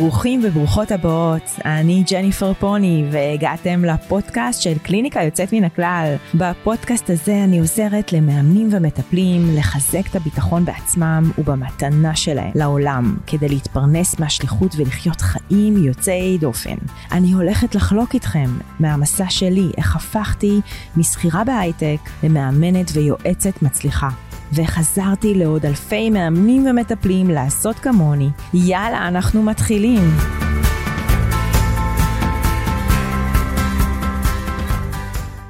[0.00, 6.14] ברוכים וברוכות הבאות, אני ג'ניפר פוני והגעתם לפודקאסט של קליניקה יוצאת מן הכלל.
[6.34, 14.18] בפודקאסט הזה אני עוזרת למאמנים ומטפלים לחזק את הביטחון בעצמם ובמתנה שלהם לעולם, כדי להתפרנס
[14.18, 16.76] מהשליחות ולחיות חיים יוצאי דופן.
[17.12, 20.60] אני הולכת לחלוק איתכם מהמסע שלי, איך הפכתי
[20.96, 24.08] משכירה בהייטק למאמנת ויועצת מצליחה.
[24.52, 28.28] וחזרתי לעוד אלפי מאמנים ומטפלים לעשות כמוני.
[28.54, 30.02] יאללה, אנחנו מתחילים.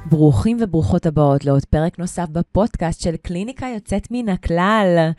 [0.05, 5.11] ברוכים וברוכות הבאות לעוד פרק נוסף בפודקאסט של קליניקה יוצאת מן הכלל.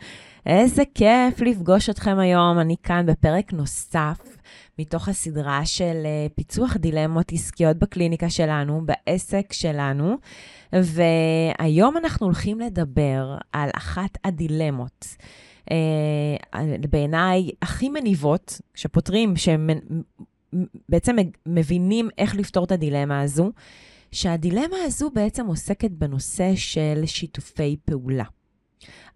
[0.45, 4.32] איזה כיף לפגוש אתכם היום, אני כאן בפרק נוסף
[4.79, 10.17] מתוך הסדרה של אה, פיצוח דילמות עסקיות בקליניקה שלנו, בעסק שלנו.
[10.73, 15.07] והיום אנחנו הולכים לדבר על אחת הדילמות.
[15.69, 15.73] Uh,
[16.89, 21.15] בעיניי הכי מניבות, שפותרים, שבעצם
[21.45, 23.51] מבינים איך לפתור את הדילמה הזו,
[24.11, 28.23] שהדילמה הזו בעצם עוסקת בנושא של שיתופי פעולה.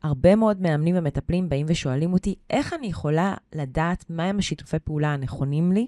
[0.03, 5.71] הרבה מאוד מאמנים ומטפלים באים ושואלים אותי, איך אני יכולה לדעת מהם השיתופי פעולה הנכונים
[5.71, 5.87] לי?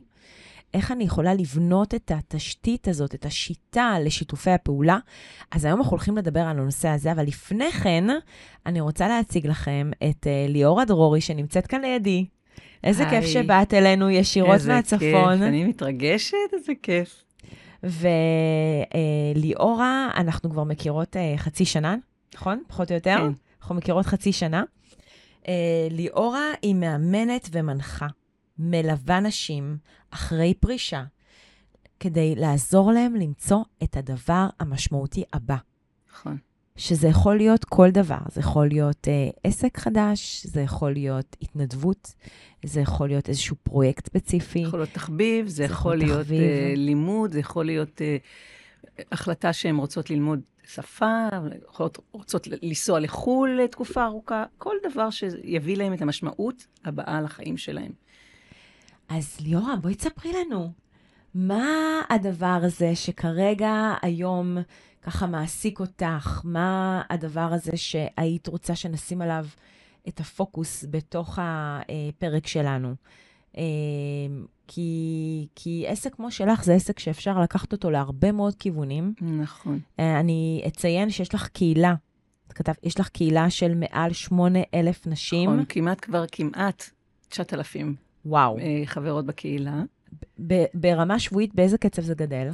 [0.74, 4.98] איך אני יכולה לבנות את התשתית הזאת, את השיטה לשיתופי הפעולה.
[5.52, 8.04] אז היום אנחנו הולכים לדבר על הנושא הזה, אבל לפני כן,
[8.66, 12.26] אני רוצה להציג לכם את uh, ליאורה דרורי, שנמצאת כאן לידי.
[12.84, 13.22] איזה היי.
[13.22, 15.02] כיף שבאת אלינו ישירות איזה מהצפון.
[15.04, 17.24] איזה כיף, אני מתרגשת, איזה כיף.
[19.36, 21.96] וליאורה, uh, אנחנו כבר מכירות uh, חצי שנה,
[22.36, 22.64] נכון?
[22.68, 23.18] פחות או יותר?
[23.18, 23.49] כן.
[23.70, 24.64] אנחנו מכירות חצי שנה.
[25.44, 25.48] Uh,
[25.90, 28.08] ליאורה היא מאמנת ומנחה.
[28.60, 29.78] מלווה נשים
[30.12, 31.04] אחרי פרישה,
[32.00, 35.56] כדי לעזור להם למצוא את הדבר המשמעותי הבא.
[36.12, 36.38] נכון.
[36.76, 42.14] שזה יכול להיות כל דבר, זה יכול להיות אה, עסק חדש, זה יכול להיות התנדבות,
[42.66, 44.60] זה יכול להיות איזשהו פרויקט ספציפי.
[44.60, 46.42] יכול להיות תחביב, זה, זה יכול להיות תחביב.
[46.42, 48.18] אה, לימוד, זה יכול להיות אה,
[49.12, 50.40] החלטה שהן רוצות ללמוד
[50.74, 51.28] שפה,
[51.68, 57.92] יכולות, רוצות לנסוע לחו"ל לתקופה ארוכה, כל דבר שיביא להם את המשמעות הבאה לחיים שלהם.
[59.10, 60.72] אז ליאורה, בואי תספרי לנו,
[61.36, 64.58] מה הדבר הזה שכרגע, היום,
[65.02, 66.42] ככה מעסיק אותך?
[66.44, 69.46] מה הדבר הזה שהיית רוצה שנשים עליו
[70.08, 72.96] את הפוקוס בתוך הפרק שלנו?
[73.60, 73.64] אה,
[74.68, 79.14] כי, כי עסק כמו שלך זה עסק שאפשר לקחת אותו להרבה מאוד כיוונים.
[79.22, 79.80] נכון.
[80.00, 81.96] אה, אני אציין שיש לך קהילה.
[82.50, 85.50] כתב, יש לך קהילה של מעל 8,000 נשים.
[85.50, 86.90] נכון, כמעט כבר כמעט
[87.30, 88.58] 9,000 וואו.
[88.60, 89.84] אה, חברות בקהילה.
[90.74, 92.50] ברמה שבועית, באיזה קצב זה גדל?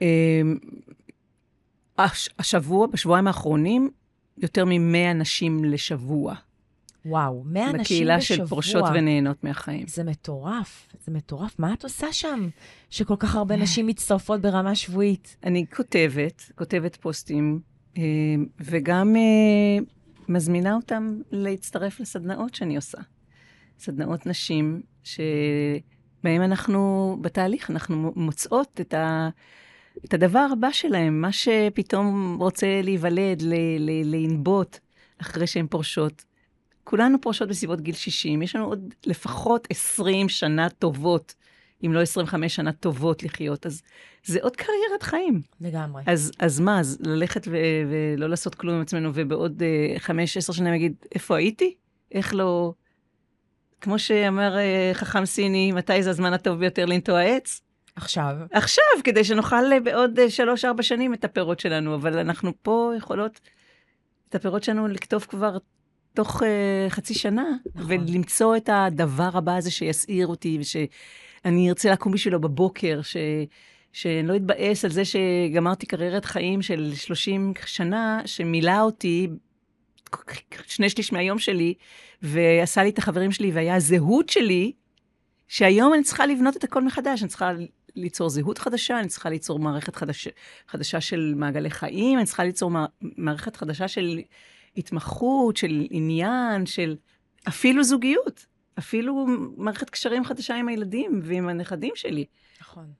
[0.00, 0.56] אמ,
[2.38, 3.90] השבוע, בשבועיים האחרונים,
[4.38, 6.34] יותר מ-100 נשים לשבוע.
[7.04, 7.84] וואו, 100 נשים בשבוע.
[7.84, 9.86] בקהילה של פורשות ונהנות מהחיים.
[9.86, 11.58] זה מטורף, זה מטורף.
[11.58, 12.48] מה את עושה שם,
[12.90, 15.36] שכל כך הרבה נשים מצטרפות ברמה שבועית?
[15.44, 17.60] אני כותבת, כותבת פוסטים,
[17.96, 19.84] אמ, וגם אה,
[20.28, 22.98] מזמינה אותם להצטרף לסדנאות שאני עושה.
[23.78, 29.28] סדנאות נשים, שבהם אנחנו, בתהליך, אנחנו מוצאות את, ה,
[30.04, 33.42] את הדבר הבא שלהם, מה שפתאום רוצה להיוולד,
[34.04, 34.78] לנבוט
[35.18, 36.24] אחרי שהן פורשות.
[36.90, 41.34] כולנו פורשות בסביבות גיל 60, יש לנו עוד לפחות 20 שנה טובות,
[41.86, 43.82] אם לא 25 שנה טובות לחיות, אז
[44.24, 45.42] זה עוד קריירת חיים.
[45.60, 46.02] לגמרי.
[46.06, 47.56] אז, אז מה, אז ללכת ו,
[47.90, 49.62] ולא לעשות כלום עם עצמנו, ובעוד
[49.98, 51.74] 5-10 uh, שנים להגיד, איפה הייתי?
[52.12, 52.72] איך לא...
[53.80, 57.60] כמו שאמר uh, חכם סיני, מתי זה הזמן הטוב ביותר לנטוע עץ?
[57.96, 58.36] עכשיו.
[58.52, 63.40] עכשיו, כדי שנאכל uh, בעוד שלוש-ארבע שנים את הפירות שלנו, אבל אנחנו פה יכולות
[64.28, 65.56] את הפירות שלנו לכתוב כבר
[66.14, 66.44] תוך uh,
[66.88, 67.44] חצי שנה,
[67.74, 67.90] נכון.
[67.90, 73.16] ולמצוא את הדבר הבא הזה שיסעיר אותי, ושאני ארצה לקום בשבילו בבוקר, ש...
[73.92, 79.28] שאני לא אתבאס על זה שגמרתי קריירת חיים של 30 שנה, שמילא אותי
[80.66, 81.74] שני שליש מהיום שלי,
[82.22, 84.72] ועשה לי את החברים שלי, והיה הזהות שלי,
[85.48, 87.52] שהיום אני צריכה לבנות את הכל מחדש, אני צריכה
[87.96, 90.28] ליצור זהות חדשה, אני צריכה ליצור מערכת חדש,
[90.68, 92.70] חדשה של מעגלי חיים, אני צריכה ליצור
[93.00, 94.20] מערכת חדשה של
[94.76, 96.96] התמחות, של עניין, של
[97.48, 98.46] אפילו זוגיות,
[98.78, 99.26] אפילו
[99.56, 102.24] מערכת קשרים חדשה עם הילדים ועם הנכדים שלי.
[102.60, 102.92] נכון.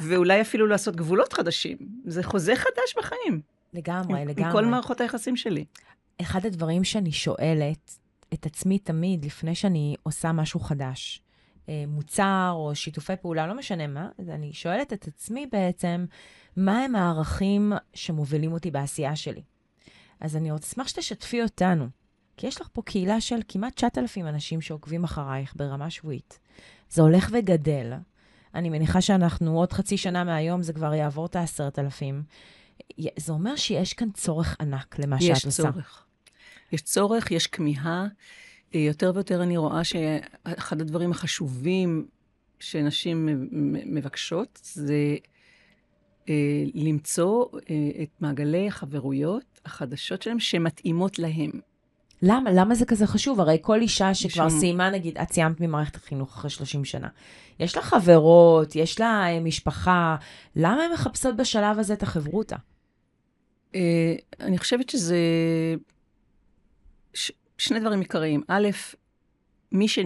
[0.00, 1.76] ואולי אפילו לעשות גבולות חדשים.
[2.04, 3.40] זה חוזה חדש בחיים.
[3.72, 4.46] לגמרי, עם, לגמרי.
[4.46, 5.64] עם כל מערכות היחסים שלי.
[6.20, 7.98] אחד הדברים שאני שואלת
[8.34, 11.22] את עצמי תמיד, לפני שאני עושה משהו חדש,
[11.68, 16.06] אה, מוצר או שיתופי פעולה, לא משנה מה, אז אני שואלת את עצמי בעצם,
[16.56, 19.42] מה הם הערכים שמובילים אותי בעשייה שלי?
[20.20, 21.88] אז אני אשמח שתשתפי אותנו,
[22.36, 26.38] כי יש לך פה קהילה של כמעט 9,000 אנשים שעוקבים אחרייך ברמה שבועית.
[26.90, 27.92] זה הולך וגדל.
[28.54, 32.22] אני מניחה שאנחנו עוד חצי שנה מהיום, זה כבר יעבור את העשרת אלפים.
[33.16, 35.48] זה אומר שיש כאן צורך ענק למה שאת עושה.
[35.48, 36.04] יש צורך.
[36.72, 38.06] יש צורך, יש כמיהה.
[38.74, 42.06] אה, יותר ויותר אני רואה שאחד הדברים החשובים
[42.60, 43.48] שנשים
[43.86, 45.16] מבקשות זה
[46.74, 51.50] למצוא אה, את מעגלי החברויות החדשות שלהם שמתאימות להם.
[52.22, 52.50] למה?
[52.52, 53.40] למה זה כזה חשוב?
[53.40, 54.60] הרי כל אישה שכבר משום...
[54.60, 57.08] סיימה, נגיד, את סיימת ממערכת החינוך אחרי 30 שנה.
[57.60, 60.16] יש לה חברות, יש לה משפחה,
[60.56, 62.56] למה הן מחפשות בשלב הזה את החברותה?
[64.40, 65.16] אני חושבת שזה
[67.14, 67.32] ש...
[67.58, 68.42] שני דברים עיקריים.
[68.48, 68.68] א',
[69.72, 69.98] מי ש...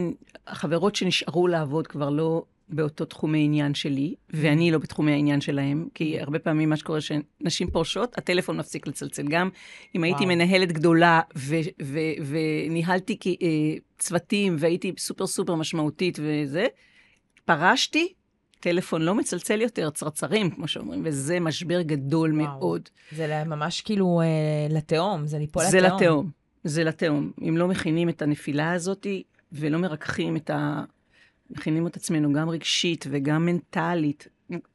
[0.46, 6.20] החברות שנשארו לעבוד כבר לא באותו תחומי עניין שלי, ואני לא בתחומי העניין שלהם, כי
[6.20, 9.22] הרבה פעמים מה שקורה שנשים פורשות, הטלפון מפסיק לצלצל.
[9.28, 9.49] גם
[9.96, 10.28] אם הייתי וואו.
[10.37, 16.67] מנהלת גדולה ו- ו- וניהלתי כ- אה, צוותים והייתי סופר סופר משמעותית וזה,
[17.44, 18.12] פרשתי,
[18.61, 22.58] טלפון לא מצלצל יותר, צרצרים, כמו שאומרים, וזה משבר גדול וואו.
[22.58, 22.88] מאוד.
[23.12, 24.26] זה ממש כאילו אה,
[24.76, 25.81] לתהום, זה ליפול לתהום.
[25.81, 26.31] זה לתהום,
[26.64, 27.32] זה לתהום.
[27.49, 29.06] אם לא מכינים את הנפילה הזאת
[29.52, 30.84] ולא מרככים את ה...
[31.50, 34.29] מכינים את עצמנו גם רגשית וגם מנטלית,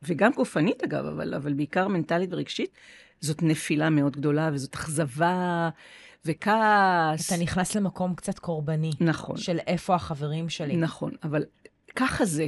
[0.04, 2.69] וגם גופנית אגב, אבל, אבל בעיקר מנטלית ורגשית,
[3.22, 5.69] זאת נפילה מאוד גדולה, וזאת אכזבה
[6.25, 7.33] וכעס.
[7.33, 8.92] אתה נכנס למקום קצת קורבני.
[9.00, 9.38] נכון.
[9.38, 10.75] של איפה החברים שלי.
[10.75, 11.44] נכון, אבל
[11.95, 12.48] ככה זה.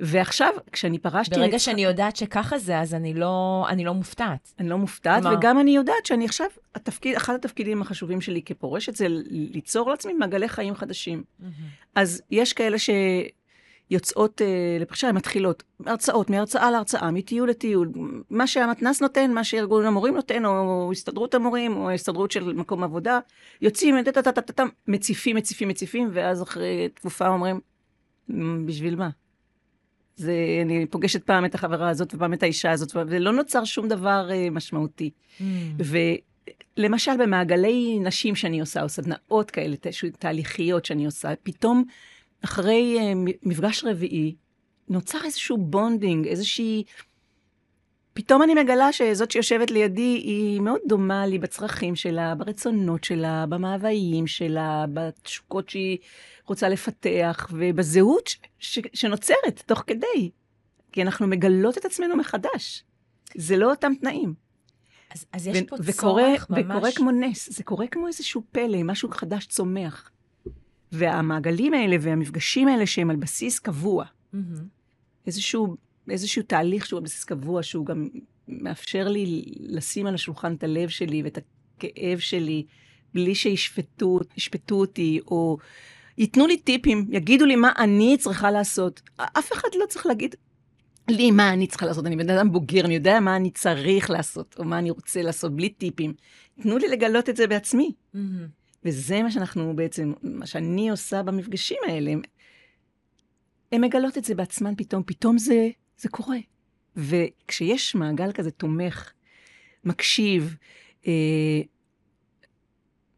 [0.00, 1.34] ועכשיו, כשאני פרשתי...
[1.34, 1.60] ברגע את...
[1.60, 4.54] שאני יודעת שככה זה, אז אני לא, אני לא מופתעת.
[4.58, 5.38] אני לא מופתעת, כלומר...
[5.38, 10.48] וגם אני יודעת שאני עכשיו, התפקיד, אחד התפקידים החשובים שלי כפורשת זה ליצור לעצמי מעגלי
[10.48, 11.22] חיים חדשים.
[11.22, 11.44] Mm-hmm.
[11.94, 17.92] אז יש כאלה שיוצאות uh, לפרישה, הן מתחילות הרצאות, מהרצאה להרצאה, מטיול לטיול,
[18.30, 23.18] מה שהמתנ"ס נותן, מה שארגון המורים נותן, או הסתדרות המורים, או הסתדרות של מקום עבודה,
[23.60, 23.96] יוצאים,
[24.88, 27.60] מציפים, מציפים, מציפים, ואז אחרי תקופה אומרים,
[28.66, 29.10] בשביל מה?
[30.16, 34.28] זה, אני פוגשת פעם את החברה הזאת ופעם את האישה הזאת, ולא נוצר שום דבר
[34.30, 35.10] uh, משמעותי.
[35.38, 35.42] אמ.
[36.76, 39.76] ולמשל, במעגלי נשים שאני עושה, או סדנאות כאלה,
[40.18, 41.84] תהליכיות שאני עושה, פתאום,
[42.44, 44.34] אחרי אה, מפגש רביעי,
[44.88, 46.84] נוצר איזשהו bonding, איזושהי...
[48.12, 54.26] פתאום אני מגלה שזאת שיושבת לידי היא מאוד דומה לי בצרכים שלה, ברצונות שלה, במאוויים
[54.26, 55.98] שלה, בתשוקות שהיא
[56.46, 60.30] רוצה לפתח, ובזהות ש- ש- שנוצרת תוך כדי.
[60.92, 62.84] כי אנחנו מגלות את עצמנו מחדש.
[63.36, 64.34] זה לא אותם תנאים.
[65.10, 66.64] אז, אז יש ו- פה וקורה, צורך ממש...
[66.64, 70.10] וקורה כמו נס, זה קורה כמו איזשהו פלא, משהו חדש צומח.
[70.92, 74.36] והמעגלים האלה והמפגשים האלה שהם על בסיס קבוע, mm-hmm.
[75.26, 75.76] איזשהו,
[76.10, 78.08] איזשהו תהליך שהוא על בסיס קבוע, שהוא גם
[78.48, 82.66] מאפשר לי לשים על השולחן את הלב שלי ואת הכאב שלי,
[83.14, 84.20] בלי שישפטו
[84.70, 85.58] אותי, או
[86.18, 89.02] ייתנו לי טיפים, יגידו לי מה אני צריכה לעשות.
[89.16, 90.34] אף אחד לא צריך להגיד
[91.08, 92.06] לי מה אני צריכה לעשות.
[92.06, 95.56] אני בן אדם בוגר, אני יודע מה אני צריך לעשות, או מה אני רוצה לעשות,
[95.56, 96.14] בלי טיפים.
[96.62, 97.92] תנו לי לגלות את זה בעצמי.
[98.14, 98.18] Mm-hmm.
[98.84, 102.12] וזה מה שאנחנו בעצם, מה שאני עושה במפגשים האלה.
[103.72, 105.68] הן מגלות את זה בעצמן פתאום, פתאום זה,
[105.98, 106.38] זה קורה.
[106.96, 109.12] וכשיש מעגל כזה תומך,
[109.84, 110.56] מקשיב,
[111.06, 111.60] אה,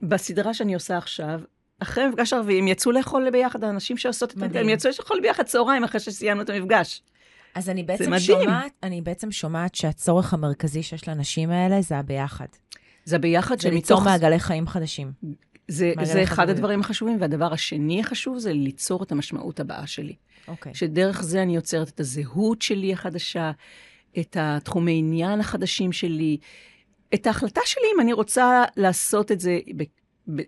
[0.02, 1.40] בסדרה שאני עושה עכשיו,
[1.82, 5.42] אחרי המפגש הרביעי, הם יצאו לאכול ביחד, האנשים שעושות את זה, הם יצאו לאכול ביחד
[5.42, 7.02] צהריים אחרי שסיימנו את המפגש.
[7.54, 12.46] אז אני בעצם שומעת, אני בעצם שומעת שהצורך המרכזי שיש לאנשים האלה זה הביחד.
[13.04, 13.70] זה הביחד שמתוך...
[13.70, 15.12] זה ליצור מעגלי חיים חדשים.
[15.68, 20.14] זה, זה אחד הדברים החשובים, והדבר השני החשוב זה ליצור את המשמעות הבאה שלי.
[20.48, 20.72] אוקיי.
[20.72, 20.74] Okay.
[20.74, 23.50] שדרך זה אני יוצרת את הזהות שלי החדשה,
[24.18, 26.36] את התחומי עניין החדשים שלי,
[27.14, 29.58] את ההחלטה שלי אם אני רוצה לעשות את זה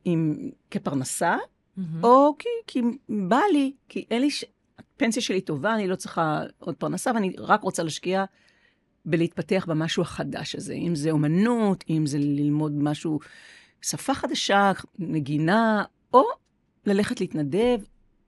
[0.04, 1.82] עם, כפרנסה, mm-hmm.
[2.02, 4.44] או כי, כי בא לי, כי אין לי, ש...
[4.78, 8.24] הפנסיה שלי טובה, אני לא צריכה עוד פרנסה, ואני רק רוצה להשקיע
[9.04, 10.74] בלהתפתח במשהו החדש הזה.
[10.74, 13.18] אם זה אומנות, אם זה ללמוד משהו,
[13.82, 16.22] שפה חדשה, נגינה, או
[16.86, 17.80] ללכת להתנדב,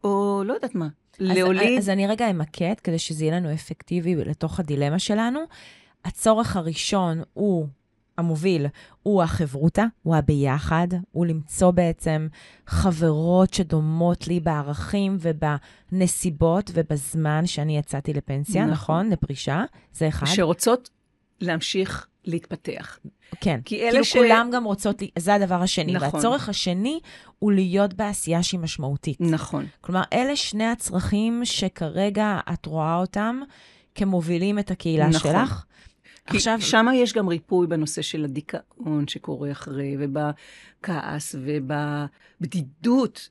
[0.05, 0.89] או לא יודעת מה.
[1.21, 1.79] אז, להוליד...
[1.79, 5.41] אז אני רגע אמקד, כדי שזה יהיה לנו אפקטיבי לתוך הדילמה שלנו.
[6.05, 7.67] הצורך הראשון הוא
[8.19, 8.67] המוביל
[9.03, 12.29] הוא החברותה, הוא הביחד, הוא למצוא בעצם
[12.67, 20.27] חברות שדומות לי בערכים ובנסיבות ובזמן שאני יצאתי לפנסיה, נכון, נכון לפרישה, זה אחד.
[20.27, 20.91] שרוצות
[21.41, 22.99] להמשיך להתפתח.
[23.41, 24.17] כן, כי אלה כאילו ש...
[24.17, 25.93] כולם גם רוצות, זה הדבר השני.
[25.93, 26.09] נכון.
[26.15, 27.01] והצורך השני
[27.39, 29.21] הוא להיות בעשייה שהיא משמעותית.
[29.21, 29.67] נכון.
[29.81, 33.41] כלומר, אלה שני הצרכים שכרגע את רואה אותם
[33.95, 35.33] כמובילים את הקהילה נכון.
[35.33, 35.65] שלך.
[36.27, 36.61] עכשיו...
[36.61, 43.29] שם יש גם ריפוי בנושא של הדיכאון שקורה אחרי, ובכעס, ובבדידות.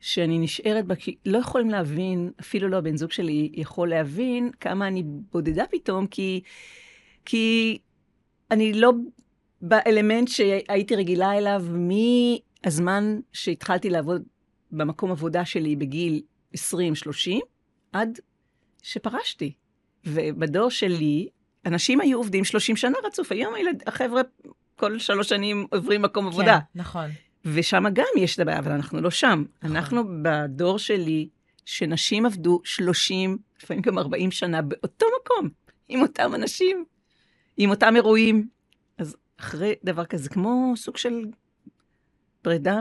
[0.00, 4.88] שאני נשארת בה, כי לא יכולים להבין, אפילו לא הבן זוג שלי יכול להבין כמה
[4.88, 5.02] אני
[5.32, 6.40] בודדה פתאום, כי,
[7.24, 7.78] כי
[8.50, 8.92] אני לא
[9.62, 14.22] באלמנט שהייתי רגילה אליו מהזמן שהתחלתי לעבוד
[14.72, 16.22] במקום עבודה שלי בגיל
[16.54, 16.58] 20-30,
[17.92, 18.18] עד
[18.82, 19.52] שפרשתי.
[20.06, 21.28] ובדור שלי,
[21.68, 23.32] אנשים היו עובדים 30 שנה רצוף.
[23.32, 24.22] היום הילד, החבר'ה
[24.76, 26.58] כל שלוש שנים עוברים מקום כן, עבודה.
[26.74, 27.10] נכון.
[27.44, 29.44] ושם גם יש את הבעיה, אבל אנחנו לא שם.
[29.62, 29.76] נכון.
[29.76, 31.28] אנחנו בדור שלי,
[31.64, 35.48] שנשים עבדו 30, לפעמים גם 40 שנה, באותו מקום,
[35.88, 36.84] עם אותם אנשים,
[37.56, 38.48] עם אותם אירועים.
[38.98, 41.24] אז אחרי דבר כזה, כמו סוג של
[42.42, 42.78] פרידה,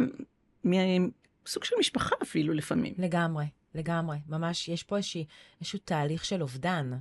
[1.48, 2.94] סוג של משפחה אפילו לפעמים.
[2.98, 4.18] לגמרי, לגמרי.
[4.28, 6.92] ממש, יש פה איזשהו תהליך של אובדן.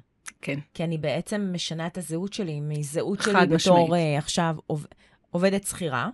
[0.43, 0.59] כן.
[0.75, 3.91] כי אני בעצם משנה את הזהות שלי מזהות שלי בתור משמעית.
[3.91, 4.87] uh, עכשיו עוב,
[5.31, 6.09] עובדת שכירה,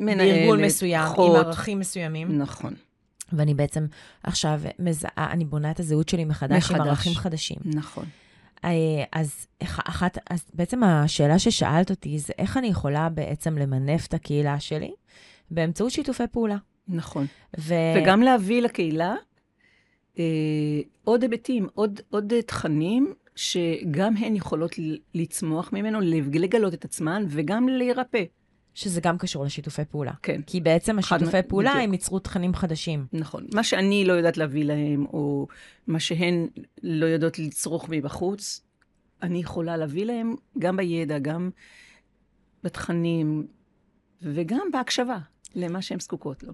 [0.00, 1.36] מנהלת, בארגון מסוים, אחות.
[1.40, 2.74] עם ערכים מסוימים, נכון,
[3.32, 3.86] ואני בעצם
[4.22, 6.88] עכשיו מזהה, אני בונה את הזהות שלי מחדש, עם מחדש.
[6.88, 7.56] ערכים חדשים.
[7.64, 8.04] נכון.
[8.64, 8.70] אה,
[9.12, 14.14] אז אח- אחת, אז בעצם השאלה ששאלת אותי זה איך אני יכולה בעצם למנף את
[14.14, 14.92] הקהילה שלי
[15.50, 16.56] באמצעות שיתופי פעולה.
[16.88, 17.26] נכון.
[17.58, 17.74] ו...
[17.96, 19.14] וגם להביא לקהילה אה,
[21.04, 24.72] עוד היבטים, עוד, עוד אה, תכנים שגם הן יכולות
[25.14, 26.00] לצמוח ממנו,
[26.32, 28.24] לגלות את עצמן וגם להירפא.
[28.74, 30.12] שזה גם קשור לשיתופי פעולה.
[30.22, 31.84] כן, כי בעצם חד השיתופי מ- פעולה בדיוק.
[31.84, 33.06] הם ייצרו תכנים חדשים.
[33.12, 33.46] נכון.
[33.54, 35.46] מה שאני לא יודעת להביא להם, או
[35.86, 36.48] מה שהן
[36.82, 38.60] לא יודעות לצרוך מבחוץ,
[39.22, 41.50] אני יכולה להביא להם גם בידע, גם
[42.62, 43.46] בתכנים,
[44.22, 45.18] וגם בהקשבה
[45.54, 46.52] למה שהן זקוקות לו.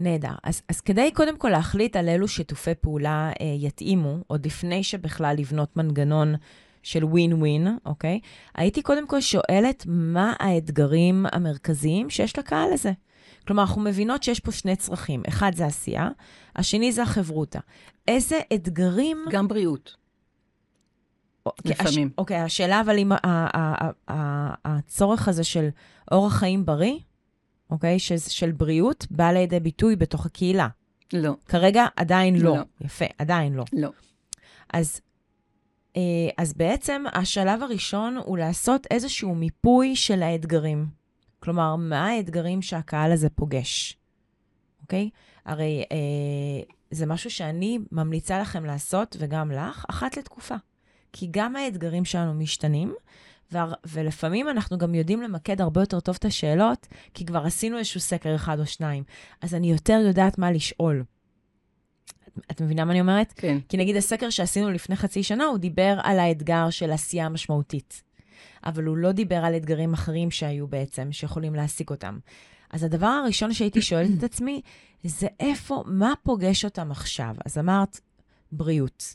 [0.00, 0.34] נהדר.
[0.42, 5.34] אז, אז כדי קודם כל להחליט על אילו שיתופי פעולה אה, יתאימו, עוד לפני שבכלל
[5.38, 6.34] לבנות מנגנון
[6.82, 8.20] של ווין ווין, אוקיי?
[8.54, 12.92] הייתי קודם כל שואלת מה האתגרים המרכזיים שיש לקהל הזה.
[13.46, 15.22] כלומר, אנחנו מבינות שיש פה שני צרכים.
[15.28, 16.08] אחד זה עשייה,
[16.56, 17.58] השני זה החברותא.
[18.08, 19.24] איזה אתגרים...
[19.30, 19.96] גם בריאות.
[21.46, 22.10] אוקיי, לפעמים.
[22.18, 25.68] אוקיי, השאלה אבל אם ה- ה- ה- ה- הצורך הזה של
[26.12, 26.98] אורח חיים בריא,
[27.70, 30.68] אוקיי, של, של בריאות, בא לידי ביטוי בתוך הקהילה.
[31.12, 32.56] לא, כרגע עדיין לא.
[32.56, 32.62] לא.
[32.80, 33.64] יפה, עדיין לא.
[33.72, 33.90] לא.
[34.72, 35.00] אז,
[35.96, 36.02] אה,
[36.38, 40.86] אז בעצם השלב הראשון הוא לעשות איזשהו מיפוי של האתגרים.
[41.40, 43.96] כלומר, מה האתגרים שהקהל הזה פוגש,
[44.82, 45.10] אוקיי?
[45.44, 50.54] הרי אה, זה משהו שאני ממליצה לכם לעשות, וגם לך, אחת לתקופה.
[51.12, 52.94] כי גם האתגרים שלנו משתנים,
[53.84, 58.34] ולפעמים אנחנו גם יודעים למקד הרבה יותר טוב את השאלות, כי כבר עשינו איזשהו סקר
[58.34, 59.04] אחד או שניים.
[59.40, 61.04] אז אני יותר יודעת מה לשאול.
[62.50, 63.32] את, מבינה מה אני אומרת?
[63.36, 63.58] כן.
[63.68, 68.02] כי נגיד הסקר שעשינו לפני חצי שנה, הוא דיבר על האתגר של עשייה משמעותית.
[68.64, 72.18] אבל הוא לא דיבר על אתגרים אחרים שהיו בעצם, שיכולים להעסיק אותם.
[72.70, 74.62] אז הדבר הראשון שהייתי שואלת את עצמי,
[75.04, 77.34] זה איפה, מה פוגש אותם עכשיו?
[77.44, 78.00] אז אמרת,
[78.52, 79.14] בריאות.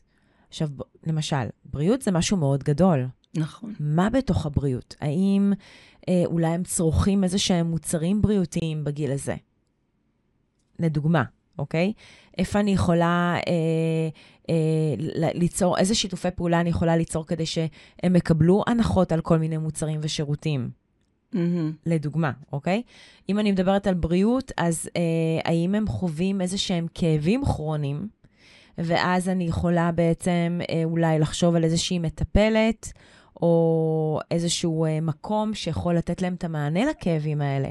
[0.49, 0.69] עכשיו,
[1.05, 3.07] למשל, בריאות זה משהו מאוד גדול.
[3.35, 3.73] נכון.
[3.79, 4.95] מה בתוך הבריאות?
[5.01, 5.53] האם
[6.09, 9.35] אה, אולי הם צורכים איזה שהם מוצרים בריאותיים בגיל הזה?
[10.79, 11.23] לדוגמה,
[11.59, 11.93] אוקיי?
[12.37, 14.09] איפה אני יכולה אה,
[14.49, 14.95] אה,
[15.33, 19.99] ליצור, איזה שיתופי פעולה אני יכולה ליצור כדי שהם יקבלו הנחות על כל מיני מוצרים
[20.03, 20.69] ושירותים?
[21.33, 21.73] מהמם.
[21.85, 22.81] לדוגמה, אוקיי?
[23.29, 25.01] אם אני מדברת על בריאות, אז אה,
[25.45, 28.07] האם הם חווים איזה שהם כאבים כרוניים,
[28.77, 32.93] ואז אני יכולה בעצם אה, אולי לחשוב על איזושהי מטפלת,
[33.41, 37.69] או איזשהו אה, מקום שיכול לתת להם את המענה לכאבים האלה,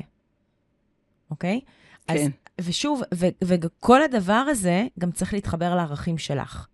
[1.30, 1.60] אוקיי?
[2.08, 2.30] אז, כן.
[2.60, 6.66] ושוב, ו- וכל הדבר הזה גם צריך להתחבר לערכים שלך.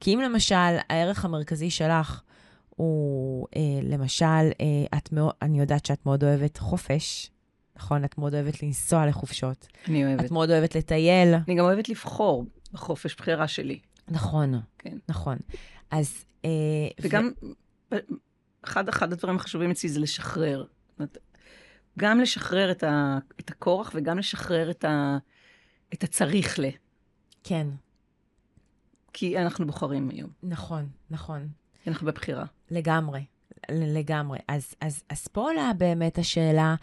[0.00, 2.22] כי אם למשל הערך המרכזי שלך
[2.68, 7.30] הוא, אה, למשל, אה, את מאוד, אני יודעת שאת מאוד אוהבת חופש,
[7.76, 8.04] נכון?
[8.04, 9.66] את מאוד אוהבת לנסוע לחופשות.
[9.88, 10.24] אני אוהבת.
[10.24, 11.34] את מאוד אוהבת לטייל.
[11.34, 13.78] אני גם אוהבת לבחור בחופש בחירה שלי.
[14.08, 14.98] נכון, כן.
[15.08, 15.36] נכון.
[15.90, 16.24] אז...
[16.44, 16.50] אה,
[17.00, 17.30] וגם,
[18.64, 20.64] אחד, אחד הדברים החשובים אצלי זה לשחרר.
[21.98, 25.18] גם לשחרר את, ה, את הכורח וגם לשחרר את, ה,
[25.94, 26.64] את הצריך ל.
[27.44, 27.66] כן,
[29.12, 31.48] כי אנחנו בוחרים היום, נכון, נכון.
[31.84, 32.44] כי אנחנו בבחירה.
[32.70, 33.24] לגמרי,
[33.70, 34.38] לגמרי.
[34.48, 36.74] אז, אז, אז פה עולה באמת השאלה,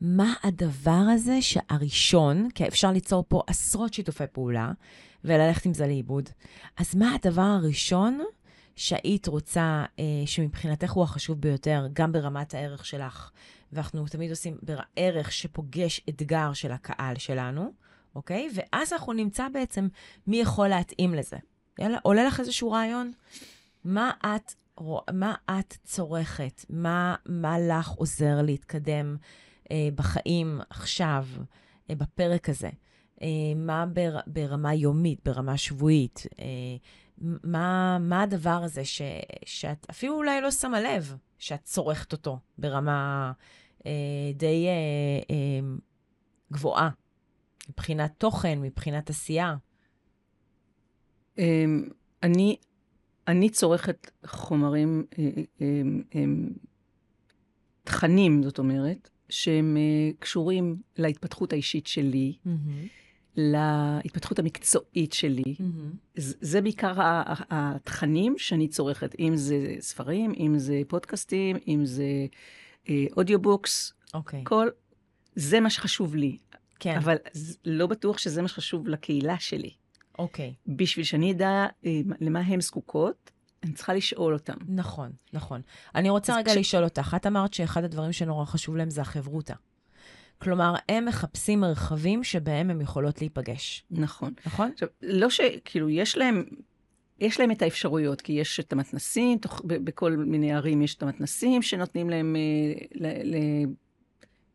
[0.00, 4.72] מה הדבר הזה שהראשון, כי אפשר ליצור פה עשרות שיתופי פעולה,
[5.24, 6.28] וללכת עם זה לאיבוד.
[6.76, 8.20] אז מה הדבר הראשון
[8.76, 13.30] שהיית רוצה, אה, שמבחינתך הוא החשוב ביותר, גם ברמת הערך שלך,
[13.72, 14.56] ואנחנו תמיד עושים
[14.96, 17.72] ערך שפוגש אתגר של הקהל שלנו,
[18.14, 18.48] אוקיי?
[18.54, 19.88] ואז אנחנו נמצא בעצם
[20.26, 21.36] מי יכול להתאים לזה.
[21.78, 23.12] יאללה, עולה לך איזשהו רעיון?
[23.84, 24.52] מה את,
[25.12, 26.64] מה את צורכת?
[26.70, 29.16] מה, מה לך עוזר להתקדם
[29.70, 31.26] אה, בחיים עכשיו,
[31.90, 32.70] אה, בפרק הזה?
[33.22, 36.26] אה, מה בר, ברמה יומית, ברמה שבועית?
[36.40, 36.46] אה,
[37.18, 39.02] מה, מה הדבר הזה ש,
[39.44, 43.32] שאת אפילו אולי לא שמה לב שאת צורכת אותו ברמה
[43.86, 43.90] אה,
[44.34, 44.72] די אה,
[45.34, 45.68] אה,
[46.52, 46.90] גבוהה,
[47.68, 49.56] מבחינת תוכן, מבחינת עשייה?
[51.38, 51.64] אה,
[52.22, 52.56] אני,
[53.28, 55.24] אני צורכת חומרים, אה,
[55.60, 55.82] אה,
[56.14, 56.24] אה,
[57.84, 63.05] תכנים, זאת אומרת, שהם אה, קשורים להתפתחות האישית שלי, Mm-hmm.
[63.36, 65.42] להתפתחות המקצועית שלי.
[65.42, 66.20] Mm-hmm.
[66.40, 66.92] זה בעיקר
[67.50, 72.26] התכנים שאני צורכת, אם זה ספרים, אם זה פודקאסטים, אם זה
[72.88, 74.68] אה, אודיובוקס, אוקיי, כל...
[75.34, 76.36] זה מה שחשוב לי.
[76.80, 77.16] כן, אבל
[77.64, 79.70] לא בטוח שזה מה שחשוב לקהילה שלי.
[80.18, 80.54] אוקיי.
[80.66, 83.30] בשביל שאני אדע אה, למה הן זקוקות,
[83.62, 84.54] אני צריכה לשאול אותם.
[84.68, 85.60] נכון, נכון.
[85.94, 89.54] אני רוצה רגע כש- לשאול אותך, את אמרת שאחד הדברים שנורא חשוב להם זה החברותא.
[90.38, 94.32] כלומר, הם מחפשים מרחבים שבהם הם יכולות להיפגש, נכון.
[94.46, 94.70] נכון?
[94.74, 95.40] עכשיו, לא ש...
[95.64, 96.44] כאילו, יש להם...
[97.20, 101.02] יש להם את האפשרויות, כי יש את המתנסים, תוך, ב, בכל מיני ערים יש את
[101.02, 103.36] המתנסים שנותנים להם אה, ל, ל,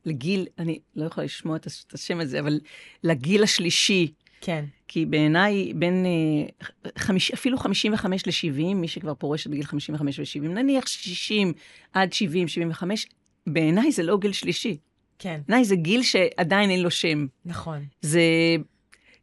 [0.06, 2.60] לגיל, אני לא יכולה לשמוע את השם הזה, אבל
[3.04, 4.66] לגיל השלישי, כן.
[4.88, 10.88] כי בעיניי בין אה, חמיש, אפילו 55 ל-70, מי שכבר פורשת בגיל 55 ו-70, נניח
[10.88, 11.54] 60
[11.94, 13.08] עד 70, 75,
[13.48, 14.78] בעיניי זה לא גיל שלישי.
[15.22, 17.26] כן, בעיניי זה גיל שעדיין אין לו שם.
[17.46, 17.86] נכון.
[18.02, 18.22] זה,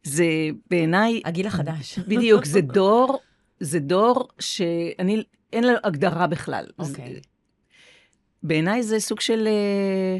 [0.03, 0.25] זה
[0.69, 1.99] בעיניי, הגיל החדש.
[2.09, 3.19] בדיוק, זה דור,
[3.59, 6.65] זה דור שאני, אין לו הגדרה בכלל.
[6.79, 7.13] אוקיי.
[7.13, 7.19] זה-
[8.43, 10.17] בעיניי זה סוג של אה,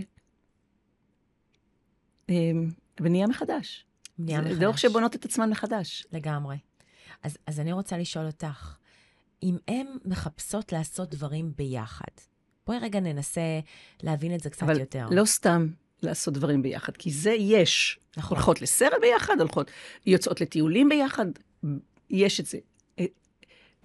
[2.29, 2.51] אה,
[2.99, 3.85] בנייה מחדש.
[4.17, 4.59] בנייה זה מחדש.
[4.59, 6.05] דור שבונות את עצמן מחדש.
[6.11, 6.57] לגמרי.
[7.23, 8.77] אז, אז אני רוצה לשאול אותך,
[9.43, 12.11] אם הן מחפשות לעשות דברים ביחד,
[12.69, 13.59] בואי רגע ננסה
[14.03, 15.07] להבין את זה קצת אבל יותר.
[15.11, 15.67] לא סתם
[16.03, 17.99] לעשות דברים ביחד, כי זה יש.
[18.17, 18.37] נכון.
[18.37, 19.71] הולכות לסרט ביחד, הולכות,
[20.05, 21.25] יוצאות לטיולים ביחד,
[22.09, 22.57] יש את זה.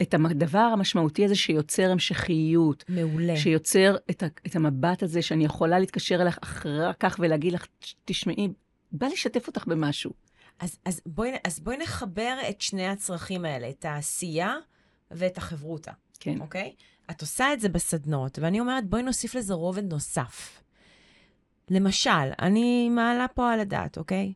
[0.03, 3.37] את הדבר המשמעותי הזה שיוצר המשכיות, מעולה.
[3.37, 7.67] שיוצר את, ה, את המבט הזה שאני יכולה להתקשר אליך אחר כך ולהגיד לך,
[8.05, 8.49] תשמעי,
[8.93, 10.13] בא לשתף אותך במשהו.
[10.59, 14.55] אז, אז, בואי, אז בואי נחבר את שני הצרכים האלה, את העשייה
[15.11, 16.41] ואת החברותא, כן.
[16.41, 16.75] אוקיי?
[17.11, 20.63] את עושה את זה בסדנות, ואני אומרת, בואי נוסיף לזה רובד נוסף.
[21.71, 24.33] למשל, אני מעלה פה על הדעת, אוקיי?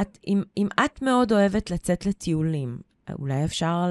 [0.00, 2.78] את, אם, אם את מאוד אוהבת לצאת לטיולים,
[3.18, 3.86] אולי אפשר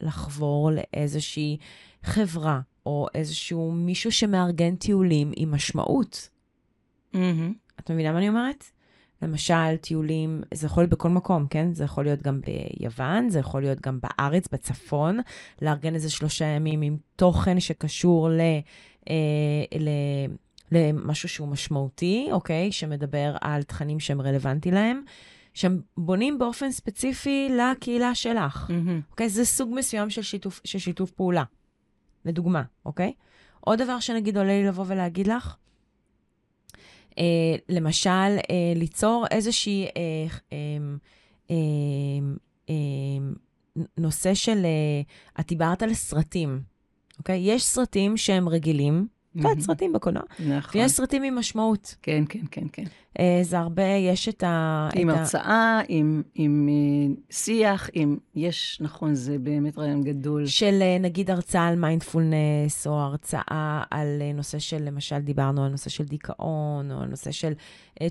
[0.00, 1.56] לחבור לאיזושהי
[2.02, 6.28] חברה, או איזשהו מישהו שמארגן טיולים עם משמעות.
[7.14, 7.18] Mm-hmm.
[7.80, 8.64] את מבינה מה אני אומרת?
[9.22, 11.74] למשל, טיולים, זה יכול להיות בכל מקום, כן?
[11.74, 15.20] זה יכול להיות גם ביוון, זה יכול להיות גם בארץ, בצפון,
[15.62, 18.40] לארגן איזה שלושה ימים עם תוכן שקשור ל,
[19.10, 19.88] אה, ל,
[20.72, 22.72] למשהו שהוא משמעותי, אוקיי?
[22.72, 25.02] שמדבר על תכנים שהם רלוונטיים להם,
[25.54, 28.70] שהם בונים באופן ספציפי לקהילה שלך.
[28.70, 29.10] Mm-hmm.
[29.10, 29.28] אוקיי?
[29.28, 31.44] זה סוג מסוים של שיתוף, של שיתוף פעולה,
[32.24, 33.12] לדוגמה, אוקיי?
[33.60, 35.56] עוד דבר שנגיד עולה לי לבוא ולהגיד לך,
[37.68, 39.90] למשל, אה, ליצור איזושהי, אה,
[40.52, 40.56] אה,
[41.50, 41.56] אה,
[42.70, 42.74] אה,
[43.98, 45.00] נושא של, אה,
[45.40, 46.62] את דיברת על סרטים,
[47.18, 47.38] אוקיי?
[47.38, 50.80] יש סרטים שהם רגילים, את יודעת, סרטים בקולנוע, נכון.
[50.80, 51.94] ויש סרטים עם משמעות.
[52.02, 52.84] כן, כן, כן, כן.
[53.18, 54.88] אה, זה הרבה, יש את ה...
[54.94, 58.16] עם את ה- הרצאה, עם, עם אה, שיח, עם...
[58.34, 60.46] יש, נכון, זה באמת רעיון גדול.
[60.46, 65.90] של אה, נגיד הרצאה על מיינדפולנס, או הרצאה על נושא של, למשל, דיברנו על נושא
[65.90, 67.52] של דיכאון, או על נושא של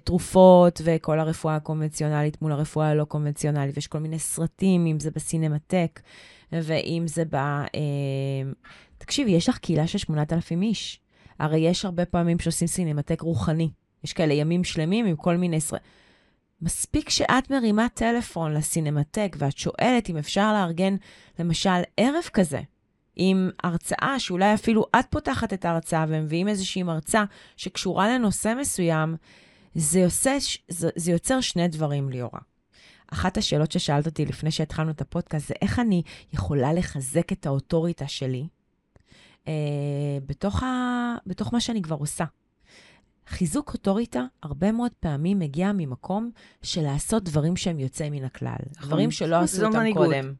[0.03, 5.99] תרופות, וכל הרפואה הקונבנציונלית מול הרפואה הלא קונבנציונלית, ויש כל מיני סרטים, אם זה בסינמטק,
[6.51, 7.37] ואם זה ב...
[8.97, 10.99] תקשיבי, יש לך קהילה של 8,000 איש.
[11.39, 13.69] הרי יש הרבה פעמים שעושים סינמטק רוחני.
[14.03, 15.61] יש כאלה ימים שלמים עם כל מיני...
[15.61, 15.81] סרט...
[16.61, 20.95] מספיק שאת מרימה טלפון לסינמטק ואת שואלת אם אפשר לארגן,
[21.39, 22.61] למשל, ערב כזה,
[23.15, 27.23] עם הרצאה שאולי אפילו את פותחת את ההרצאה ומביאים איזושהי מרצה
[27.57, 29.15] שקשורה לנושא מסוים,
[29.75, 32.39] זה, עושה, זה, זה יוצר שני דברים, ליאורה.
[33.13, 36.01] אחת השאלות ששאלת אותי לפני שהתחלנו את הפודקאסט זה איך אני
[36.33, 38.47] יכולה לחזק את האוטוריטה שלי
[39.47, 39.53] אה,
[40.25, 42.25] בתוך, ה, בתוך מה שאני כבר עושה.
[43.27, 48.55] חיזוק אוטוריטה הרבה מאוד פעמים מגיע ממקום של לעשות דברים שהם יוצאים מן הכלל.
[48.71, 48.87] נכון.
[48.87, 50.07] דברים שלא עשו אותם מנהיגות.
[50.07, 50.33] קודם.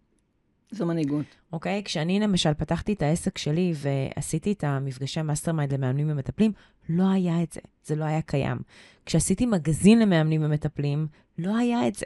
[0.72, 1.26] זו מנהיגות.
[1.54, 1.84] אוקיי?
[1.84, 6.52] כשאני למשל פתחתי את העסק שלי ועשיתי את המפגשי mastermind למאמנים ומטפלים,
[6.90, 7.62] לא היה את זה.
[7.84, 8.58] זה לא היה קיים.
[9.06, 11.08] כשעשיתי מגזין למאמנים ומטפלים,
[11.38, 12.06] לא היה את זה.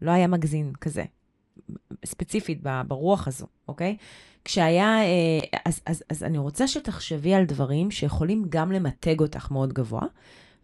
[0.00, 1.04] לא היה מגזין כזה,
[2.04, 3.96] ספציפית ברוח הזו, אוקיי?
[4.44, 9.72] כשהיה, אה, אז, אז, אז אני רוצה שתחשבי על דברים שיכולים גם למתג אותך מאוד
[9.72, 10.02] גבוה,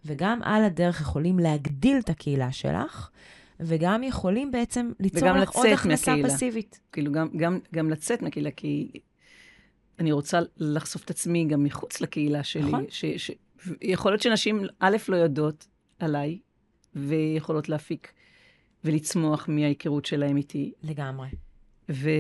[0.05, 3.11] וגם על הדרך יכולים להגדיל את הקהילה שלך,
[3.61, 6.35] וגם יכולים בעצם ליצור לך עוד הכנסה מהקהילה.
[6.35, 6.81] פסיבית.
[6.93, 8.91] כאילו, גם, גם, גם לצאת מהקהילה, כי
[9.99, 12.63] אני רוצה לחשוף את עצמי גם מחוץ לקהילה שלי.
[12.63, 12.85] נכון.
[12.89, 13.31] ש, ש,
[13.83, 15.67] יכול להיות שנשים, א', לא יודעות
[15.99, 16.39] עליי,
[16.95, 18.13] ויכולות להפיק
[18.87, 20.73] ולצמוח מההיכרות שלהם איתי.
[20.83, 21.29] לגמרי.
[21.91, 22.11] ו,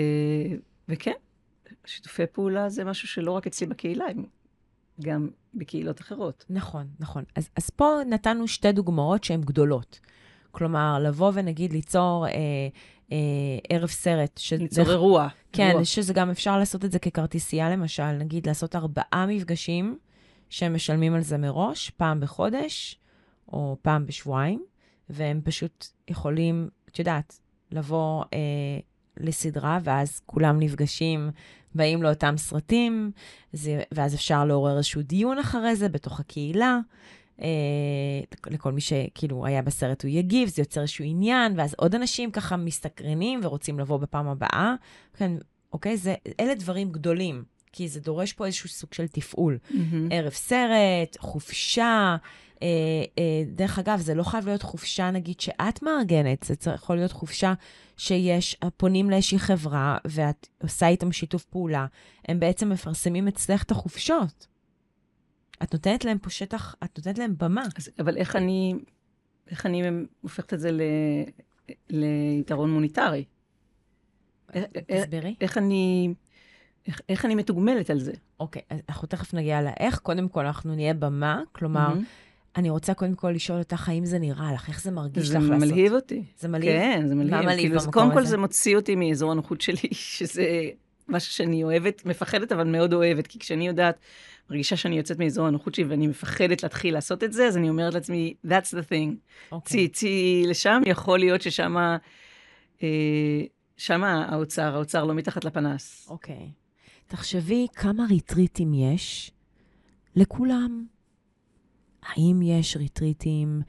[0.88, 1.12] וכן,
[1.84, 4.24] שיתופי פעולה זה משהו שלא רק אצלי בקהילה, הם
[5.02, 6.44] גם בקהילות אחרות.
[6.50, 7.24] נכון, נכון.
[7.36, 10.00] אז, אז פה נתנו שתי דוגמאות שהן גדולות.
[10.50, 12.32] כלומר, לבוא ונגיד ליצור אה,
[13.12, 13.16] אה,
[13.70, 14.38] ערב סרט.
[14.38, 15.28] ש- ליצור דרך- אירוע.
[15.52, 15.84] כן, אירוע.
[15.84, 19.98] שזה גם אפשר לעשות את זה ככרטיסייה, למשל, נגיד לעשות ארבעה מפגשים
[20.50, 22.98] שהם משלמים על זה מראש, פעם בחודש
[23.52, 24.64] או פעם בשבועיים,
[25.10, 27.38] והם פשוט יכולים, את יודעת,
[27.70, 28.38] לבוא אה,
[29.16, 31.30] לסדרה, ואז כולם נפגשים,
[31.74, 33.10] באים לאותם סרטים,
[33.52, 36.78] זה, ואז אפשר לעורר איזשהו דיון אחרי זה בתוך הקהילה.
[37.42, 37.48] אה,
[38.46, 42.56] לכל מי שכאילו היה בסרט הוא יגיב, זה יוצר איזשהו עניין, ואז עוד אנשים ככה
[42.56, 44.74] מסתקרנים ורוצים לבוא בפעם הבאה.
[45.16, 45.32] כן,
[45.72, 45.96] אוקיי?
[45.96, 49.58] זה, אלה דברים גדולים, כי זה דורש פה איזשהו סוג של תפעול.
[49.70, 50.08] מהמם.
[50.12, 52.16] ערב סרט, חופשה.
[52.62, 52.68] אה,
[53.18, 57.12] אה, דרך אגב, זה לא חייב להיות חופשה, נגיד, שאת מארגנת, זה צריך, יכול להיות
[57.12, 57.54] חופשה
[57.96, 61.86] שיש, פונים לאיזושהי חברה ואת עושה איתם שיתוף פעולה.
[62.28, 64.46] הם בעצם מפרסמים אצלך את החופשות.
[65.62, 67.64] את נותנת להם פה שטח, את נותנת להם במה.
[67.76, 68.74] אז, אבל איך אני,
[69.50, 69.82] איך אני
[70.20, 70.80] הופכת את זה ל,
[71.90, 73.24] ליתרון מוניטרי?
[74.52, 75.34] איך, איך, תסבירי.
[75.40, 76.14] איך אני,
[76.86, 78.12] איך, איך אני מתוגמלת על זה?
[78.40, 79.98] אוקיי, אז אנחנו תכף נגיע לאיך.
[79.98, 82.04] קודם כל, אנחנו נהיה במה, כלומר, מהמם.
[82.56, 85.44] אני רוצה קודם כל לשאול אותך, האם זה נראה לך, איך זה מרגיש זה לך
[85.50, 85.68] לעשות?
[85.68, 86.24] מלהיב אותי.
[86.38, 86.72] זה מלהיב?
[86.72, 87.30] כן, זה מלהיב.
[87.30, 88.24] מה מלהיב כאילו, במקום קודם כל?
[88.24, 90.44] זה מוציא אותי מאזור הנוחות שלי, שזה
[91.08, 93.98] משהו שאני אוהבת, מפחדת, אבל מאוד אוהבת, כי כשאני יודעת,
[94.50, 97.94] מרגישה שאני יוצאת מאזור הנוחות שלי ואני מפחדת להתחיל לעשות את זה, אז אני אומרת
[97.94, 99.14] לעצמי, that's the thing.
[99.52, 99.70] אוקיי.
[99.70, 101.76] צאי, צאי לשם, יכול להיות ששם,
[102.82, 102.86] אה,
[103.76, 106.06] שם האוצר, האוצר לא מתחת לפנס.
[106.10, 106.50] אוקיי.
[107.06, 109.30] תחשבי כמה ריטריטים יש
[110.16, 110.95] לכולם.
[112.08, 113.62] האם יש ריטריטים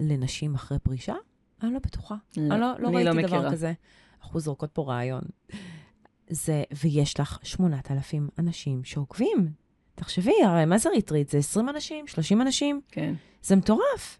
[0.00, 1.14] לנשים אחרי פרישה?
[1.62, 2.14] אני לא בטוחה.
[2.36, 3.52] אני לא, לא אני ראיתי לא דבר מכירה.
[3.52, 3.72] כזה.
[4.22, 5.22] אנחנו זורקות פה רעיון.
[6.30, 9.52] זה, ויש לך 8,000 אנשים שעוקבים.
[9.94, 11.30] תחשבי, הרי מה זה ריטריט?
[11.30, 12.06] זה 20 אנשים?
[12.06, 12.80] 30 אנשים?
[12.88, 13.14] כן.
[13.42, 14.18] זה מטורף.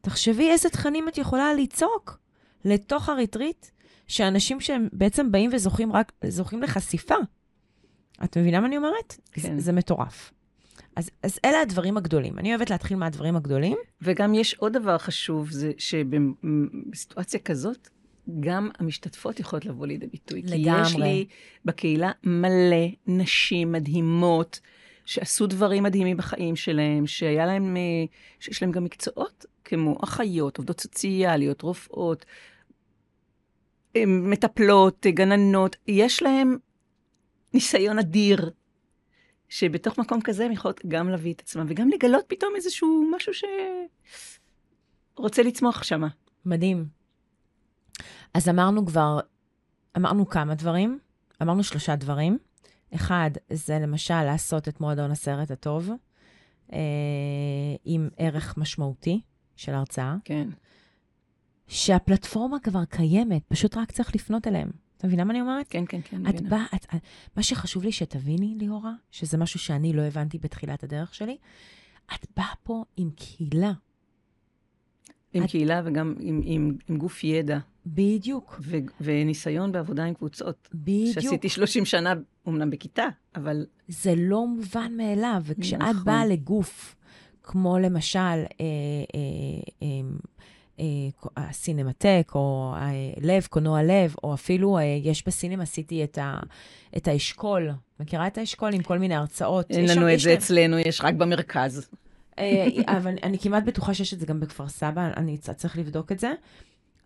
[0.00, 2.18] תחשבי איזה תכנים את יכולה ליצוק
[2.64, 3.66] לתוך הריטריט,
[4.06, 7.14] שאנשים שהם בעצם באים וזוכים רק, זוכים לחשיפה.
[8.24, 9.16] את מבינה מה אני אומרת?
[9.32, 9.40] כן.
[9.40, 10.32] זה, זה מטורף.
[10.98, 12.38] אז, אז אלה הדברים הגדולים.
[12.38, 13.76] אני אוהבת להתחיל מהדברים הגדולים.
[14.02, 17.88] וגם יש עוד דבר חשוב, זה שבסיטואציה כזאת,
[18.40, 20.42] גם המשתתפות יכולות לבוא לידי ביטוי.
[20.42, 21.08] כי יש לגמרי.
[21.08, 21.26] לי
[21.64, 24.60] בקהילה מלא נשים מדהימות,
[25.04, 27.82] שעשו דברים מדהימים בחיים שלהם, שהיה להם, אה,
[28.40, 32.24] שיש להם גם מקצועות, כמו אחיות, עובדות סוציאליות, רופאות,
[33.96, 36.56] אה, מטפלות, אה, גננות, יש להם
[37.54, 38.50] ניסיון אדיר.
[39.48, 43.32] שבתוך מקום כזה הן יכולות גם להביא את עצמן, וגם לגלות פתאום איזשהו משהו
[45.16, 46.02] שרוצה לצמוח שם.
[46.44, 46.86] מדהים.
[48.34, 49.20] אז אמרנו כבר,
[49.96, 50.98] אמרנו כמה דברים,
[51.42, 52.38] אמרנו שלושה דברים.
[52.94, 55.90] אחד, זה למשל לעשות את מועדון הסרט הטוב,
[56.72, 56.78] אה,
[57.84, 59.20] עם ערך משמעותי
[59.56, 60.48] של הרצאה, כן.
[61.66, 64.70] שהפלטפורמה כבר קיימת, פשוט רק צריך לפנות אליהם.
[64.98, 65.66] את מבינה מה אני אומרת?
[65.70, 66.26] כן, כן, כן.
[66.28, 66.50] את מבינה.
[66.50, 66.86] באה, את,
[67.36, 71.36] מה שחשוב לי שתביני, ליאורה, שזה משהו שאני לא הבנתי בתחילת הדרך שלי,
[72.14, 73.72] את באה פה עם קהילה.
[75.32, 80.68] עם את- קהילה וגם עם, עם, עם גוף ידע, בדיוק, ו, וניסיון בעבודה עם קבוצות.
[80.74, 81.14] בדיוק.
[81.14, 82.14] שעשיתי 30 שנה,
[82.46, 86.04] אומנם בכיתה, אבל זה לא מובן מאליו, וכשאת נכון.
[86.04, 86.96] באה לגוף,
[87.42, 88.64] כמו למשל אה, אה,
[89.82, 89.86] אה,
[91.36, 96.40] הסינמטק, או אה, לב, קולנוע לב, או אפילו אה, יש בסינמה סיטי את, ה,
[96.96, 97.70] את האשכול.
[98.00, 99.70] מכירה את האשכול עם כל מיני הרצאות?
[99.70, 101.88] אין לנו את זה אצלנו, יש רק במרכז.
[102.38, 106.18] אה, אבל אני כמעט בטוחה שיש את זה גם בכפר סבא, אני צריך לבדוק את
[106.18, 106.32] זה.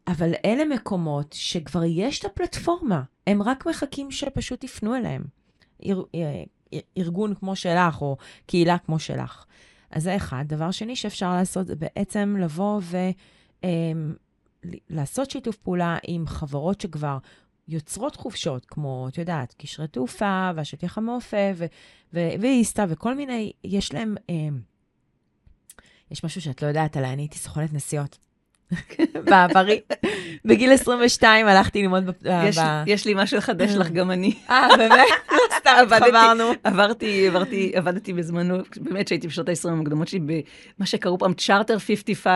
[0.08, 5.22] אבל אלה מקומות שכבר יש את הפלטפורמה, הם רק מחכים שפשוט יפנו אליהם.
[5.86, 6.42] אר, אה,
[6.74, 9.44] אר, ארגון כמו שלך, או קהילה כמו שלך.
[9.90, 10.44] אז זה אחד.
[10.46, 12.80] דבר שני שאפשר לעשות, זה בעצם לבוא
[14.90, 17.18] ולעשות שיתוף פעולה עם חברות שכבר
[17.68, 21.66] יוצרות חופשות, כמו, את יודעת, קשרי תעופה, והשטיח ו-
[22.14, 24.14] ו- ואיסתא, וכל מיני, יש להם...
[24.30, 24.48] אה,
[26.10, 28.18] יש משהו שאת לא יודעת עליי, אני הייתי סוכנת נסיעות.
[29.30, 29.80] בעברי.
[30.44, 32.10] בגיל 22 הלכתי ללמוד ב...
[32.44, 34.34] יש, ב- יש לי משהו לחדש לך, גם אני.
[34.50, 35.08] אה, באמת?
[35.32, 36.44] לא סתם התחברנו.
[36.64, 42.26] עברתי, עברתי, עבדתי בזמנו, באמת שהייתי בשנות ה-20 המוקדמות שלי, במה שקראו פעם צ'רטר 55.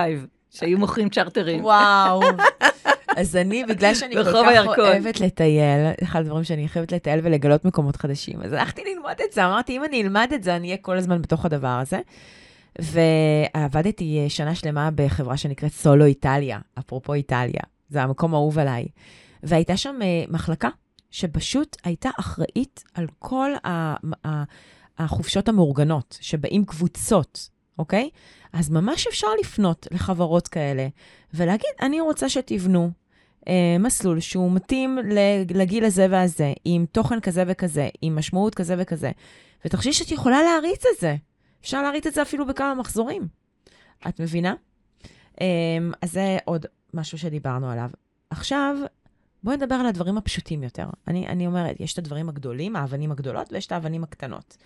[0.58, 1.64] שהיו מוכרים צ'רטרים.
[1.64, 2.22] וואו.
[3.16, 4.80] אז אני, בגלל שאני כל כך הירקון.
[4.80, 9.46] אוהבת לטייל, אחד הדברים שאני חייבת לטייל ולגלות מקומות חדשים, אז הלכתי ללמוד את זה,
[9.46, 12.00] אמרתי, אם אני אלמד את זה, אני אהיה כל הזמן בתוך הדבר הזה.
[12.78, 18.86] ועבדתי אה, שנה שלמה בחברה שנקראת סולו איטליה, אפרופו איטליה, זה המקום האהוב עליי.
[19.42, 20.68] והייתה שם אה, מחלקה
[21.10, 23.50] שפשוט הייתה אחראית על כל
[24.98, 28.10] החופשות המאורגנות, שבאים קבוצות, אוקיי?
[28.58, 30.88] אז ממש אפשר לפנות לחברות כאלה
[31.34, 32.90] ולהגיד, אני רוצה שתבנו
[33.48, 34.98] אה, מסלול שהוא מתאים
[35.54, 39.10] לגיל הזה והזה, עם תוכן כזה וכזה, עם משמעות כזה וכזה,
[39.64, 41.16] ותחשבי שאת יכולה להריץ את זה.
[41.60, 43.28] אפשר להריץ את זה אפילו בכמה מחזורים.
[44.08, 44.54] את מבינה?
[45.40, 45.46] אה,
[46.02, 47.90] אז זה עוד משהו שדיברנו עליו.
[48.30, 48.76] עכשיו,
[49.42, 50.86] בואי נדבר על הדברים הפשוטים יותר.
[51.08, 54.56] אני, אני אומרת, יש את הדברים הגדולים, האבנים הגדולות, ויש את האבנים הקטנות.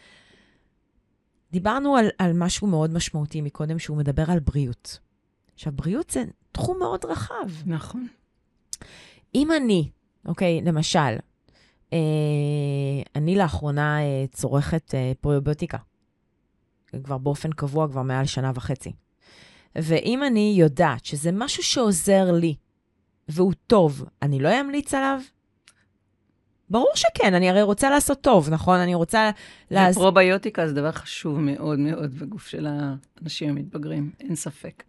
[1.52, 4.98] דיברנו על, על משהו מאוד משמעותי מקודם, שהוא מדבר על בריאות.
[5.54, 7.50] עכשיו, בריאות זה תחום מאוד רחב.
[7.66, 8.06] נכון.
[9.34, 9.90] אם אני,
[10.26, 11.16] אוקיי, למשל,
[11.92, 11.98] אה,
[13.16, 15.78] אני לאחרונה אה, צורכת אה, פרוביוטיקה,
[17.04, 18.92] כבר באופן קבוע, כבר מעל שנה וחצי.
[19.76, 22.54] ואם אני יודעת שזה משהו שעוזר לי,
[23.28, 25.20] והוא טוב, אני לא אמליץ עליו?
[26.70, 28.78] ברור שכן, אני הרי רוצה לעשות טוב, נכון?
[28.78, 29.30] אני רוצה...
[29.70, 29.94] לעז...
[29.94, 34.82] פרוביוטיקה זה דבר חשוב מאוד מאוד בגוף של האנשים המתבגרים, אין ספק.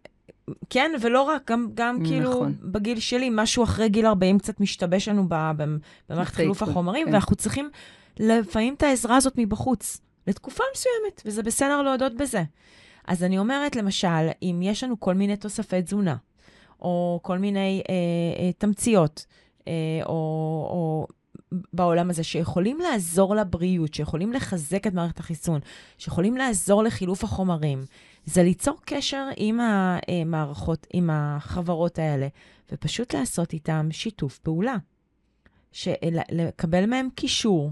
[0.70, 2.06] כן, ולא רק, גם, גם נכון.
[2.06, 7.14] כאילו בגיל שלי, משהו אחרי גיל 40 קצת משתבש לנו במערכת חילוף החומרים, כן.
[7.14, 7.70] ואנחנו צריכים
[8.20, 12.44] לפעמים את העזרה הזאת מבחוץ, לתקופה מסוימת, וזה בסדר להודות בזה.
[13.08, 16.16] אז אני אומרת, למשל, אם יש לנו כל מיני תוספי תזונה,
[16.82, 17.94] או כל מיני אה,
[18.44, 19.26] אה, תמציות,
[19.68, 19.74] אה,
[20.06, 20.14] או,
[20.70, 21.08] או
[21.74, 25.60] בעולם הזה, שיכולים לעזור לבריאות, שיכולים לחזק את מערכת החיסון,
[25.98, 27.86] שיכולים לעזור לחילוף החומרים,
[28.26, 32.28] זה ליצור קשר עם המערכות, עם החברות האלה,
[32.72, 34.76] ופשוט לעשות איתם שיתוף פעולה.
[36.32, 37.72] לקבל מהם קישור,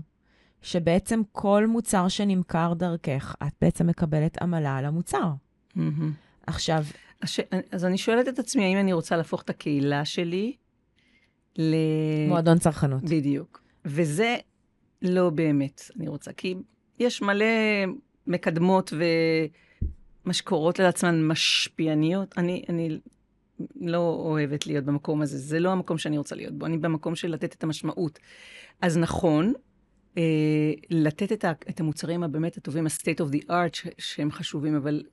[0.62, 5.32] שבעצם כל מוצר שנמכר דרכך, את בעצם מקבלת עמלה על המוצר.
[5.76, 6.14] מהמם.
[6.48, 6.84] עכשיו,
[7.22, 7.40] הש...
[7.72, 10.56] אז אני שואלת את עצמי, האם אני רוצה להפוך את הקהילה שלי
[11.58, 11.76] ל...
[12.28, 13.04] מועדון צרכנות.
[13.04, 13.69] בדיוק.
[13.86, 14.36] וזה
[15.02, 16.56] לא באמת אני רוצה, כי
[17.00, 17.46] יש מלא
[18.28, 18.94] מקדמות
[20.26, 22.38] ומשקורות לעצמן משפיעניות.
[22.38, 23.00] אני, אני
[23.76, 27.32] לא אוהבת להיות במקום הזה, זה לא המקום שאני רוצה להיות בו, אני במקום של
[27.32, 28.20] לתת את המשמעות.
[28.82, 29.54] אז נכון,
[30.18, 30.24] אה,
[30.90, 35.04] לתת את, ה, את המוצרים הבאמת הטובים, ה-state of the art, ש, שהם חשובים, אבל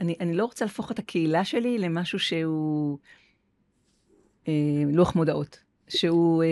[0.00, 2.98] אני, אני לא רוצה להפוך את הקהילה שלי למשהו שהוא
[4.48, 4.52] אה,
[4.92, 5.62] לוח מודעות,
[5.96, 6.42] שהוא...
[6.42, 6.48] אה,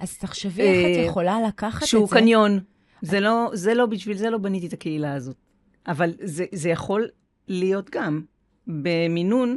[0.00, 2.16] אז תחשבי איך אה, את יכולה לקחת את שהוא זה.
[2.16, 2.60] קניון.
[3.02, 5.36] זה לא, זה לא, בשביל זה לא בניתי את הקהילה הזאת.
[5.86, 7.08] אבל זה, זה יכול
[7.48, 8.22] להיות גם
[8.66, 9.56] במינון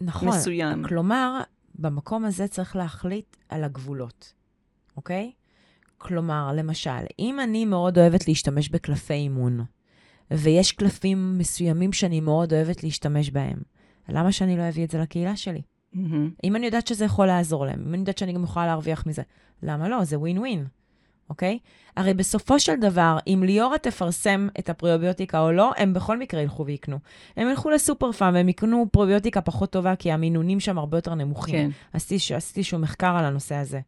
[0.00, 0.28] נכון.
[0.28, 0.84] מסוים.
[0.84, 1.40] כלומר,
[1.74, 4.32] במקום הזה צריך להחליט על הגבולות,
[4.96, 5.32] אוקיי?
[5.98, 9.64] כלומר, למשל, אם אני מאוד אוהבת להשתמש בקלפי אימון,
[10.30, 13.58] ויש קלפים מסוימים שאני מאוד אוהבת להשתמש בהם,
[14.08, 15.62] למה שאני לא אביא את זה לקהילה שלי?
[15.94, 16.30] מהמם.
[16.44, 19.22] אם אני יודעת שזה יכול לעזור להם, אם אני יודעת שאני גם יכולה להרוויח מזה,
[19.62, 20.04] למה לא?
[20.04, 20.66] זה ווין ווין,
[21.30, 21.58] אוקיי?
[21.96, 26.66] הרי בסופו של דבר, אם ליאורה תפרסם את הפרוביוטיקה או לא, הם בכל מקרה ילכו
[26.66, 26.98] ויקנו.
[27.36, 31.54] הם ילכו לסופר פארם והם יקנו פרוביוטיקה פחות טובה, כי המינונים שם הרבה יותר נמוכים.
[31.54, 31.70] כן.
[31.92, 33.80] עשיתי, ש- עשיתי איזשהו מחקר על הנושא הזה.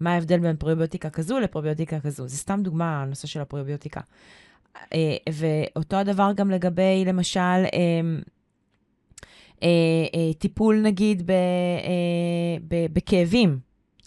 [0.00, 2.28] מה ההבדל בין פרוביוטיקה כזו לפרוביוטיקה כזו?
[2.28, 4.00] זה סתם דוגמה, הנושא של הפרוביוטיקה.
[4.94, 7.68] אה, ואותו הדבר גם לגבי, למשל, אה,
[10.38, 11.36] טיפול נגיד ב, אה,
[12.68, 13.58] ב, בכאבים,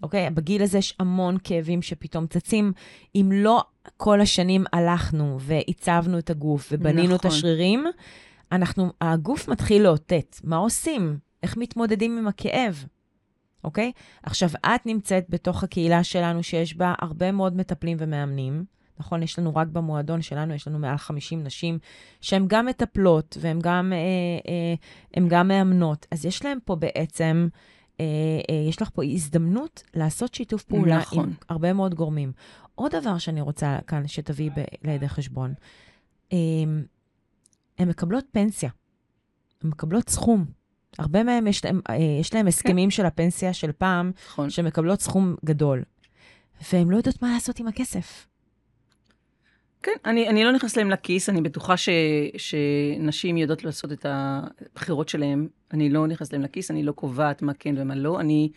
[0.03, 0.29] אוקיי?
[0.29, 2.71] בגיל הזה יש המון כאבים שפתאום צצים.
[3.15, 3.63] אם לא
[3.97, 7.37] כל השנים הלכנו ועיצבנו את הגוף ובנינו את נכון.
[7.37, 7.85] השרירים,
[8.51, 10.39] אנחנו, הגוף מתחיל לאותת.
[10.43, 11.17] מה עושים?
[11.43, 12.85] איך מתמודדים עם הכאב?
[13.63, 13.91] אוקיי?
[14.23, 18.65] עכשיו, את נמצאת בתוך הקהילה שלנו שיש בה הרבה מאוד מטפלים ומאמנים.
[18.99, 21.79] נכון, יש לנו רק במועדון שלנו, יש לנו מעל 50 נשים
[22.21, 26.05] שהן גם מטפלות והן גם, אה, אה, גם מאמנות.
[26.11, 27.47] אז יש להן פה בעצם,
[27.99, 28.05] אה,
[28.49, 31.25] אה, יש לך פה הזדמנות לעשות שיתוף פעולה נכון.
[31.25, 32.31] עם הרבה מאוד גורמים.
[32.75, 34.49] עוד דבר שאני רוצה כאן שתביאי
[34.83, 35.53] לידי חשבון,
[36.33, 36.37] אה,
[37.77, 38.69] הן מקבלות פנסיה,
[39.63, 40.45] הן מקבלות סכום.
[40.97, 44.49] הרבה מהן יש להם, אה, יש להם הסכמים של הפנסיה של פעם, נכון.
[44.49, 45.83] שמקבלות סכום גדול,
[46.73, 48.27] והן לא יודעות מה לעשות עם הכסף.
[49.85, 51.89] כן, אני, אני לא נכנס להם לכיס, אני בטוחה ש,
[52.37, 55.47] שנשים יודעות לעשות את הבחירות שלהן.
[55.71, 58.19] אני לא נכנס להם לכיס, אני לא קובעת מה כן ומה לא.
[58.19, 58.51] אני,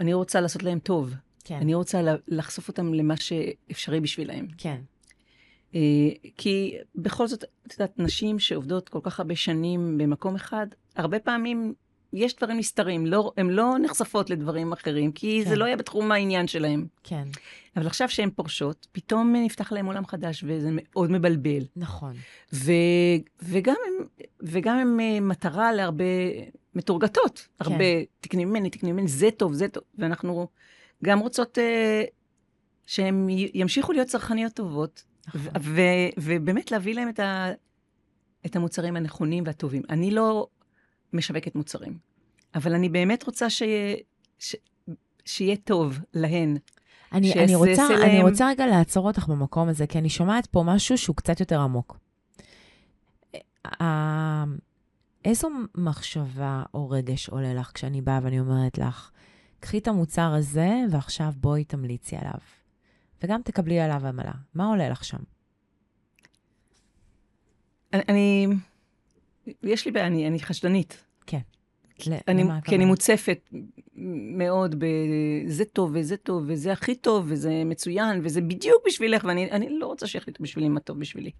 [0.00, 1.14] אני רוצה לעשות להם טוב.
[1.44, 1.54] כן.
[1.54, 4.46] אני רוצה לחשוף אותם למה שאפשרי בשבילהם.
[4.58, 4.80] כן.
[5.74, 5.80] אה,
[6.36, 11.74] כי בכל זאת, את יודעת, נשים שעובדות כל כך הרבה שנים במקום אחד, הרבה פעמים
[12.12, 15.50] יש דברים נסתרים, לא, הן לא נחשפות לדברים אחרים, כי כן.
[15.50, 16.86] זה לא היה בתחום העניין שלהם.
[17.02, 17.24] כן.
[17.76, 21.62] אבל עכשיו שהן פורשות, פתאום נפתח להן עולם חדש, וזה מאוד מבלבל.
[21.76, 22.14] נכון.
[22.52, 22.72] ו,
[24.42, 26.04] וגם הם אה, מטרה להרבה
[26.74, 27.48] מתורגתות.
[27.58, 27.64] כן.
[27.64, 27.84] הרבה,
[28.20, 29.82] תקני ממני, תקני ממני, זה טוב, זה טוב.
[29.98, 30.48] ואנחנו
[31.04, 32.10] גם רוצות uh,
[32.86, 35.40] שהן ימשיכו להיות צרכניות טובות, נכון.
[35.40, 37.50] ו- ו- ובאמת להביא להם את, ה-
[38.46, 39.82] את המוצרים הנכונים והטובים.
[39.90, 40.46] אני לא
[41.12, 41.98] משווקת מוצרים,
[42.54, 43.96] אבל אני באמת רוצה שיהיה,
[44.38, 44.56] ש-
[45.24, 46.56] שיהיה טוב להן.
[47.12, 48.02] אני, אני, רוצה, להם...
[48.02, 51.60] אני רוצה רגע לעצור אותך במקום הזה, כי אני שומעת פה משהו שהוא קצת יותר
[51.60, 51.98] עמוק.
[55.24, 59.10] איזו מחשבה או רגש עולה לך כשאני באה ואני אומרת לך,
[59.60, 62.38] קחי את המוצר הזה ועכשיו בואי תמליצי עליו,
[63.22, 64.32] וגם תקבלי עליו עמלה.
[64.54, 65.22] מה עולה לך שם?
[67.92, 68.46] אני
[69.62, 71.04] יש לי בעיה, אני, אני חשדנית.
[71.26, 71.40] כן.
[72.28, 73.50] אני, כי אני מוצפת
[74.36, 74.86] מאוד ב...
[75.46, 80.06] זה טוב, וזה טוב, וזה הכי טוב, וזה מצוין, וזה בדיוק בשבילך, ואני לא רוצה
[80.06, 81.30] שיחליטו בשבילי מה טוב בשבילי.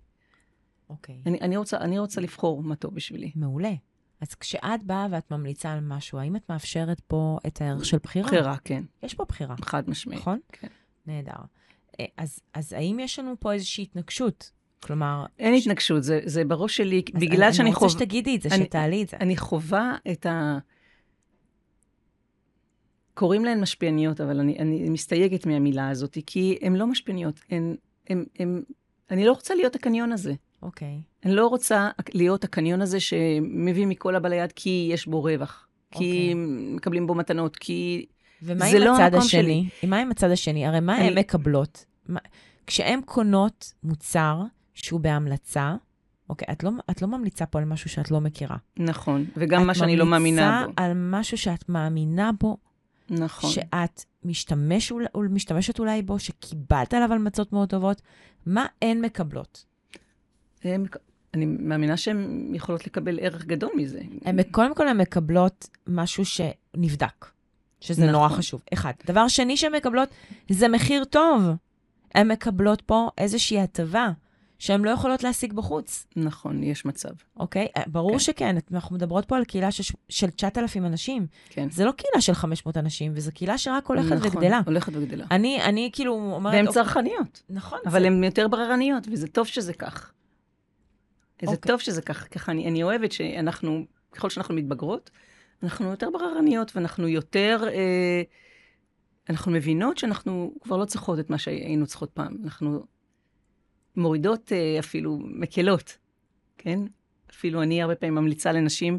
[0.90, 1.22] אוקיי.
[1.26, 3.32] אני, אני, רוצה, אני רוצה לבחור מה טוב בשבילי.
[3.34, 3.72] מעולה.
[4.20, 8.26] אז כשאת באה ואת ממליצה על משהו, האם את מאפשרת פה את הערך של בחירה?
[8.26, 8.84] בחירה, כן.
[9.02, 9.54] יש פה בחירה.
[9.62, 10.20] חד משמעית.
[10.20, 10.38] נכון?
[10.52, 10.68] כן.
[11.06, 11.32] נהדר.
[12.00, 14.50] אה, אז, אז האם יש לנו פה איזושהי התנגשות?
[14.80, 15.24] כלומר...
[15.38, 15.62] אין ש...
[15.62, 17.86] התנגשות, זה, זה בראש שלי, בגלל אני, שאני חווה...
[17.88, 19.16] אני רוצה שתגידי את זה, אני, שתעלי את זה.
[19.20, 20.58] אני חווה את ה...
[23.14, 27.40] קוראים להן משפיעניות, אבל אני, אני מסתייגת מהמילה הזאת, כי הן לא משפיעניות.
[27.50, 27.76] הן,
[28.08, 28.62] הן, הן,
[29.10, 30.34] אני לא רוצה להיות הקניון הזה.
[30.62, 30.88] אוקיי.
[30.88, 31.26] Okay.
[31.26, 35.66] אני לא רוצה להיות הקניון הזה שמביא מכל הבא ליד כי יש בו רווח.
[35.94, 35.98] Okay.
[35.98, 36.74] כי אוקיי.
[36.74, 38.06] מקבלים בו מתנות, כי
[38.42, 39.68] ומה עם לא הצד השני?
[39.84, 40.66] ומה עם הצד השני?
[40.66, 41.08] הרי מה אני...
[41.08, 41.84] הן מקבלות?
[42.08, 42.20] מה...
[42.66, 44.42] כשהן קונות מוצר
[44.84, 45.74] שהוא בהמלצה,
[46.30, 48.56] אוקיי, את לא, את לא ממליצה פה על משהו שאת לא מכירה.
[48.76, 50.56] נכון, וגם מה שאני לא מאמינה בו.
[50.56, 52.56] את ממליצה על משהו שאת מאמינה בו.
[53.10, 53.50] נכון.
[53.50, 54.92] שאת משתמש,
[55.30, 58.02] משתמשת אולי בו, שקיבלת עליו המלצות מאוד טובות.
[58.46, 59.64] מה הן מקבלות?
[60.64, 60.84] הם,
[61.34, 64.00] אני מאמינה שהן יכולות לקבל ערך גדול מזה.
[64.24, 67.26] הם, קודם כל, הן מקבלות משהו שנבדק,
[67.80, 68.12] שזה נכון.
[68.12, 68.62] נורא חשוב.
[68.72, 68.92] אחד.
[69.06, 70.08] דבר שני שהן מקבלות,
[70.48, 71.42] זה מחיר טוב.
[72.14, 74.10] הן מקבלות פה איזושהי הטבה.
[74.60, 76.06] שהן לא יכולות להשיג בחוץ.
[76.16, 77.08] נכון, יש מצב.
[77.36, 77.68] אוקיי?
[77.76, 78.18] אה, ברור כן.
[78.18, 81.26] שכן, אנחנו מדברות פה על קהילה של, של 9,000 אנשים.
[81.48, 81.70] כן.
[81.70, 84.60] זה לא קהילה של 500 אנשים, וזו קהילה שרק הולכת נכון, וגדלה.
[84.60, 85.26] נכון, הולכת וגדלה.
[85.30, 86.54] אני, אני כאילו אומרת...
[86.54, 87.42] והן אוקיי, צרכניות.
[87.50, 87.78] נכון.
[87.86, 88.06] אבל זה...
[88.06, 90.12] הן יותר בררניות, וזה טוב שזה כך.
[91.42, 91.72] זה אוקיי.
[91.72, 92.28] טוב שזה כך.
[92.30, 95.10] ככה אני, אני אוהבת שאנחנו, ככל שאנחנו מתבגרות,
[95.62, 97.64] אנחנו יותר בררניות, ואנחנו יותר...
[97.68, 98.22] אה,
[99.30, 102.36] אנחנו מבינות שאנחנו כבר לא צריכות את מה שהיינו צריכות פעם.
[102.44, 102.84] אנחנו
[103.96, 105.98] מורידות אה, אפילו, מקלות,
[106.58, 106.80] כן?
[107.30, 108.98] אפילו אני הרבה פעמים ממליצה לנשים,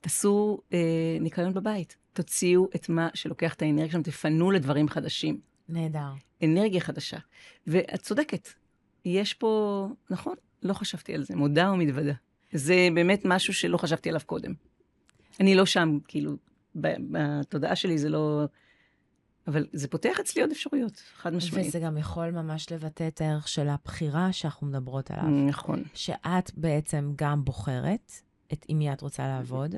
[0.00, 0.78] תעשו אה,
[1.20, 1.96] ניקיון בבית.
[2.12, 5.40] תוציאו את מה שלוקח את האנרגיה שלנו, תפנו לדברים חדשים.
[5.68, 6.12] נהדר.
[6.44, 7.18] אנרגיה חדשה.
[7.66, 8.48] ואת צודקת,
[9.04, 12.12] יש פה, נכון, לא חשבתי על זה, מודה ומתוודה.
[12.52, 14.52] זה באמת משהו שלא חשבתי עליו קודם.
[15.40, 16.36] אני לא שם, כאילו,
[16.74, 18.44] בתודעה שלי זה לא
[19.46, 21.66] אבל זה פותח אצלי עוד אפשרויות, חד משמעית.
[21.66, 25.28] וזה גם יכול ממש לבטא את הערך של הבחירה שאנחנו מדברות עליו.
[25.28, 25.82] נכון.
[25.94, 28.12] שאת בעצם גם בוחרת
[28.52, 29.74] את עם מי את רוצה לעבוד,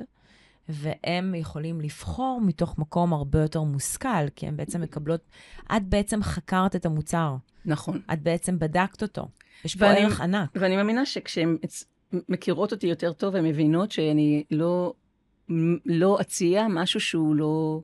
[0.69, 5.21] והם יכולים לבחור מתוך מקום הרבה יותר מושכל, כי הם בעצם מקבלות,
[5.75, 7.35] את בעצם חקרת את המוצר.
[7.65, 8.01] נכון.
[8.13, 9.27] את בעצם בדקת אותו.
[9.65, 10.49] יש פה ערך ענק.
[10.55, 11.57] ואני מאמינה שכשהן
[12.29, 14.93] מכירות אותי יותר טוב, הן מבינות שאני לא,
[15.85, 17.81] לא אציע משהו שהוא לא...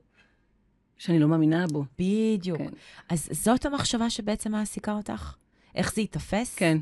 [1.02, 1.84] שאני לא מאמינה בו.
[1.98, 2.58] בדיוק.
[2.58, 2.70] כן.
[3.08, 5.34] אז זאת המחשבה שבעצם מעסיקה אותך?
[5.74, 6.54] איך זה ייתפס?
[6.54, 6.78] כן.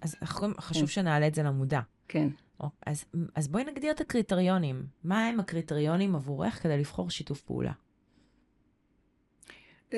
[0.00, 0.16] אז
[0.60, 0.86] חשוב כן.
[0.86, 1.80] שנעלה את זה למודע.
[2.08, 2.28] כן.
[2.86, 4.86] אז, אז בואי נגדיר את הקריטריונים.
[5.04, 7.72] מה הם הקריטריונים עבורך כדי לבחור שיתוף פעולה?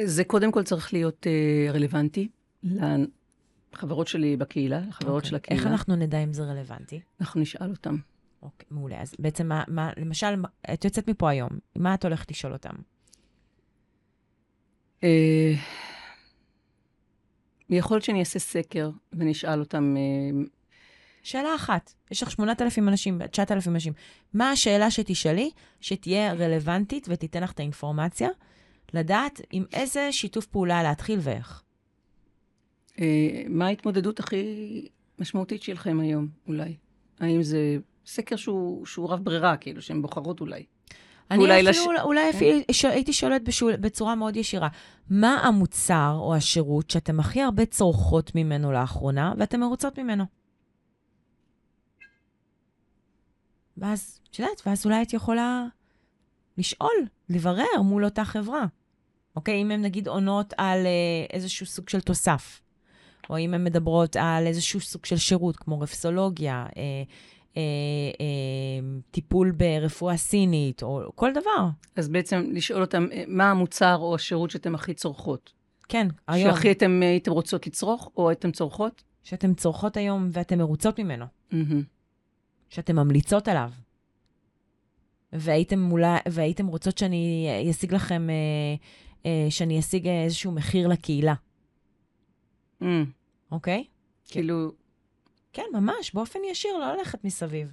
[0.05, 2.29] זה קודם כל צריך להיות uh, רלוונטי
[3.73, 5.27] לחברות שלי בקהילה, לחברות okay.
[5.27, 5.63] של הקהילה.
[5.63, 7.01] איך אנחנו נדע אם זה רלוונטי?
[7.21, 7.97] אנחנו נשאל אותם.
[8.43, 9.03] אוקיי, okay, מעולה.
[9.03, 10.43] אז בעצם, מה, מה, למשל,
[10.75, 12.75] את יוצאת מפה היום, מה את הולכת לשאול אותם?
[15.05, 15.55] אה,
[17.71, 19.95] יכול להיות שאני אעשה סקר ונשאל אותם...
[19.97, 20.45] אה,
[21.23, 23.93] שאלה אחת, יש לך 8,000 אנשים, 9,000 אנשים.
[24.35, 25.51] מה השאלה שתשאלי,
[25.81, 28.29] שתהיה רלוונטית ותיתן לך את האינפורמציה,
[28.95, 31.63] לדעת עם איזה שיתוף פעולה להתחיל ואיך?
[33.01, 34.89] אה, מה ההתמודדות הכי
[35.19, 36.77] משמעותית שלכם היום, אולי?
[37.21, 37.77] האם זה
[38.07, 40.65] סקר שהוא, שהוא רב ברירה, כאילו, שהן בוחרות אולי?
[41.31, 42.37] אני אפילו, לש- אולי כן.
[42.37, 44.69] אפילו ש- הייתי שואלת בשול, בצורה מאוד ישירה,
[45.11, 50.25] מה המוצר או השירות שאתם הכי הרבה צורכות ממנו לאחרונה, ואתן מרוצות ממנו?
[53.77, 55.65] ואז, את יודעת, ואז אולי את יכולה
[56.59, 56.93] לשאול,
[57.29, 58.65] לברר מול אותה חברה.
[59.37, 59.63] אוקיי?
[59.63, 60.91] אם הן נגיד עונות על אה,
[61.33, 62.61] איזשהו סוג של תוסף,
[63.31, 66.83] או אם הן מדברות על איזשהו סוג של שירות, כמו רפסולוגיה, אה,
[67.57, 67.63] אה,
[68.21, 71.69] אה, טיפול ברפואה סינית, או כל דבר.
[71.97, 75.53] אז בעצם לשאול אותם אה, מה המוצר או השירות שאתם הכי צורכות.
[75.89, 79.03] כן, היום, שהכי אתם אה, הייתם רוצות לצרוך, או הייתם צורכות?
[79.23, 81.83] שאתן צורכות היום ואתן מרוצות ממנו, מהמם.
[82.69, 83.71] שאתן ממליצות עליו.
[85.33, 88.35] והייתם, מולה, והייתם רוצות שאני אשיג לכם, אה,
[89.27, 91.35] אה, שאני אשיג איזשהו מחיר לקהילה,
[93.51, 93.85] אוקיי?
[94.29, 94.73] כאילו,
[95.55, 97.73] כן, ממש, באופן ישיר, לא ללכת מסביב.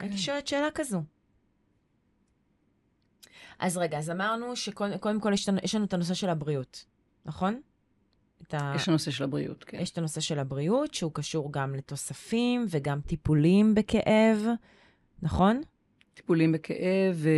[0.00, 1.02] הייתי שואלת שאלה כזו.
[3.58, 6.84] אז רגע, אז אמרנו שקודם כל יש, לנו- יש לנו את הנושא של הבריאות,
[7.24, 7.60] נכון?
[8.42, 8.72] את ה...
[8.76, 9.78] יש הנושא של הבריאות, כן.
[9.80, 14.46] יש את הנושא של הבריאות, שהוא קשור גם לתוספים וגם טיפולים בכאב,
[15.22, 15.60] נכון?
[16.14, 17.28] טיפולים בכאב, ו...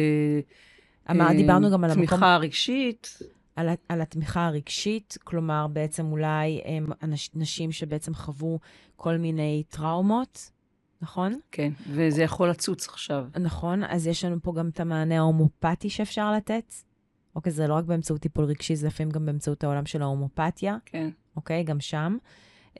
[1.10, 3.18] אמר, אה, דיברנו גם על המקום, תמיכה רגשית.
[3.58, 8.58] על, על התמיכה הרגשית, כלומר, בעצם אולי הם אנש, נשים שבעצם חוו
[8.96, 10.50] כל מיני טראומות,
[11.02, 11.38] נכון?
[11.52, 13.26] כן, וזה יכול לצוץ עכשיו.
[13.40, 16.74] נכון, אז יש לנו פה גם את המענה ההומופתי שאפשר לתת.
[17.36, 21.10] אוקיי, זה לא רק באמצעות טיפול רגשי, זה לפעמים גם באמצעות העולם של ההומופתיה, כן.
[21.36, 21.64] אוקיי?
[21.64, 22.16] גם שם.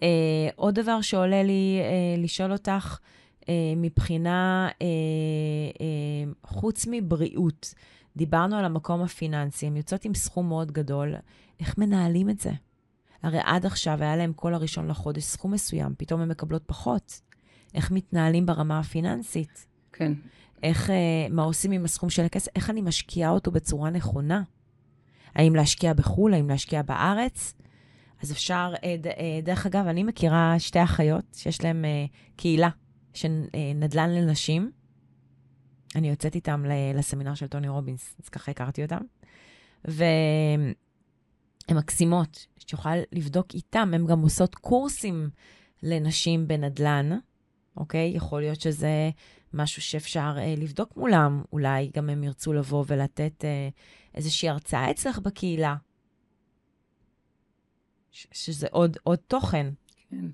[0.03, 2.99] אה, עוד דבר שעולה לי אה, לשאול אותך,
[3.49, 4.87] אה, מבחינה, אה,
[5.81, 7.75] אה, חוץ מבריאות,
[8.19, 11.15] דיברנו על המקום הפיננסי, הן יוצאות עם סכום מאוד גדול,
[11.61, 12.51] איך מנהלים את זה?
[13.23, 17.21] הרי עד עכשיו היה להם כל הראשון לחודש סכום מסוים, פתאום הן מקבלות פחות.
[17.75, 19.67] איך מתנהלים ברמה הפיננסית?
[19.93, 20.13] כן.
[20.63, 22.51] איך, אה, מה עושים עם הסכום של הכסף?
[22.57, 24.43] איך אני משקיעה אותו בצורה נכונה?
[25.35, 26.35] האם להשקיע בחו"ל?
[26.35, 27.55] האם להשקיע בארץ?
[28.23, 31.85] אז אפשר, אה, אה, דרך אגב, אני מכירה שתי אחיות שיש להן
[32.37, 32.69] קהילה
[33.15, 33.45] של
[33.75, 34.71] נדל"ן לנשים.
[35.97, 36.65] אני יוצאת איתם
[36.95, 39.01] לסמינר של טוני רובינס, אז ככה הכרתי אותם.
[39.85, 40.75] והן
[41.71, 45.31] מקסימות, שאת יכולה לבדוק איתם, הן גם עושות קורסים
[45.83, 47.19] לנשים בנדל"ן,
[47.77, 48.13] אוקיי?
[48.15, 49.11] יכול להיות שזה
[49.55, 51.43] משהו שאפשר אה, לבדוק מולם.
[51.53, 53.69] אולי גם הם ירצו לבוא ולתת אה,
[54.15, 55.77] איזושהי הרצאה אצלך בקהילה.
[58.11, 59.71] ש- שזה עוד, עוד תוכן.
[60.11, 60.25] כן.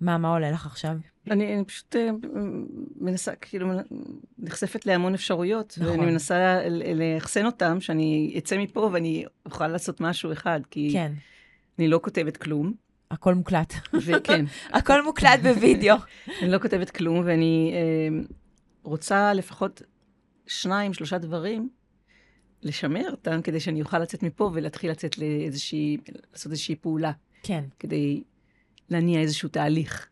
[0.00, 0.96] מה, מה עולה לך עכשיו?
[1.30, 2.10] אני, אני פשוט אה,
[3.00, 3.68] מנסה, כאילו,
[4.38, 6.00] נחשפת להמון אפשרויות, נכון.
[6.00, 6.60] ואני מנסה
[6.94, 11.12] לאחסן אותם, שאני אצא מפה ואני אוכל לעשות משהו אחד, כי כן,
[11.78, 12.72] אני לא כותבת כלום,
[13.10, 13.74] הכל מוקלט.
[13.94, 14.44] וכן,
[14.78, 15.96] הכל מוקלט בווידאו.
[16.42, 18.24] אני לא כותבת כלום, ואני אה,
[18.82, 19.82] רוצה לפחות
[20.46, 21.68] שניים, שלושה דברים,
[22.62, 25.96] לשמר אותם, כדי שאני אוכל לצאת מפה ולהתחיל לצאת לאיזושהי,
[26.32, 27.12] לעשות איזושהי פעולה,
[27.42, 28.22] כן, כדי
[28.90, 30.08] להניע איזשהו תהליך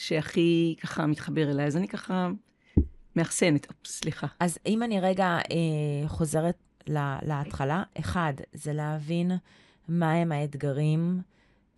[0.00, 1.66] שהכי ככה מתחבר אליי.
[1.66, 2.28] אז אני ככה
[3.16, 4.26] מאחסנת, סליחה.
[4.40, 9.32] אז אם אני רגע אה, חוזרת לה, להתחלה, אחד, זה להבין
[9.88, 11.22] מהם האתגרים,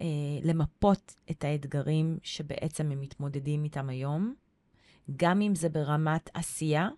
[0.01, 0.07] אה,
[0.43, 4.35] למפות את האתגרים שבעצם הם מתמודדים איתם היום,
[5.17, 6.89] גם אם זה ברמת עשייה,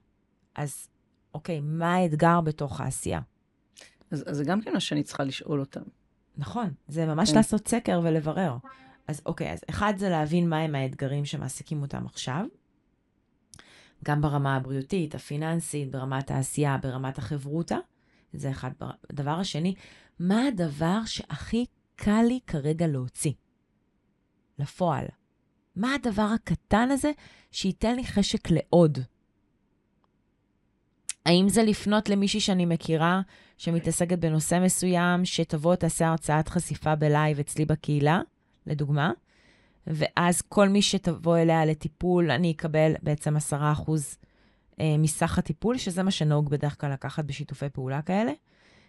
[0.54, 0.88] אז
[1.34, 3.20] אוקיי, מה האתגר בתוך העשייה?
[4.10, 5.82] אז, אז זה גם כן מה שאני צריכה לשאול אותם.
[6.36, 7.36] נכון, זה ממש כן.
[7.36, 8.56] לעשות סקר ולברר.
[9.08, 12.46] אז אוקיי, אז אחד זה להבין מהם האתגרים שמעסיקים אותם עכשיו,
[14.04, 17.76] גם ברמה הבריאותית, הפיננסית, ברמת העשייה, ברמת החברותה,
[18.32, 18.70] זה אחד.
[18.80, 19.74] בר- הדבר השני,
[20.18, 23.32] מה הדבר שהכי קל לי כרגע להוציא
[24.58, 25.04] לפועל?
[25.76, 27.10] מה הדבר הקטן הזה
[27.50, 28.98] שייתן לי חשק לעוד?
[31.26, 33.20] האם זה לפנות למישהי שאני מכירה,
[33.58, 38.20] שמתעסקת בנושא מסוים, שתבוא, תעשה הרצאת חשיפה בלייב אצלי בקהילה,
[38.66, 39.12] לדוגמה,
[39.86, 43.50] ואז כל מי שתבוא אליה לטיפול, אני אקבל בעצם 10%
[44.80, 48.32] אה, מסך הטיפול, שזה מה שנהוג בדרך כלל לקחת בשיתופי פעולה כאלה.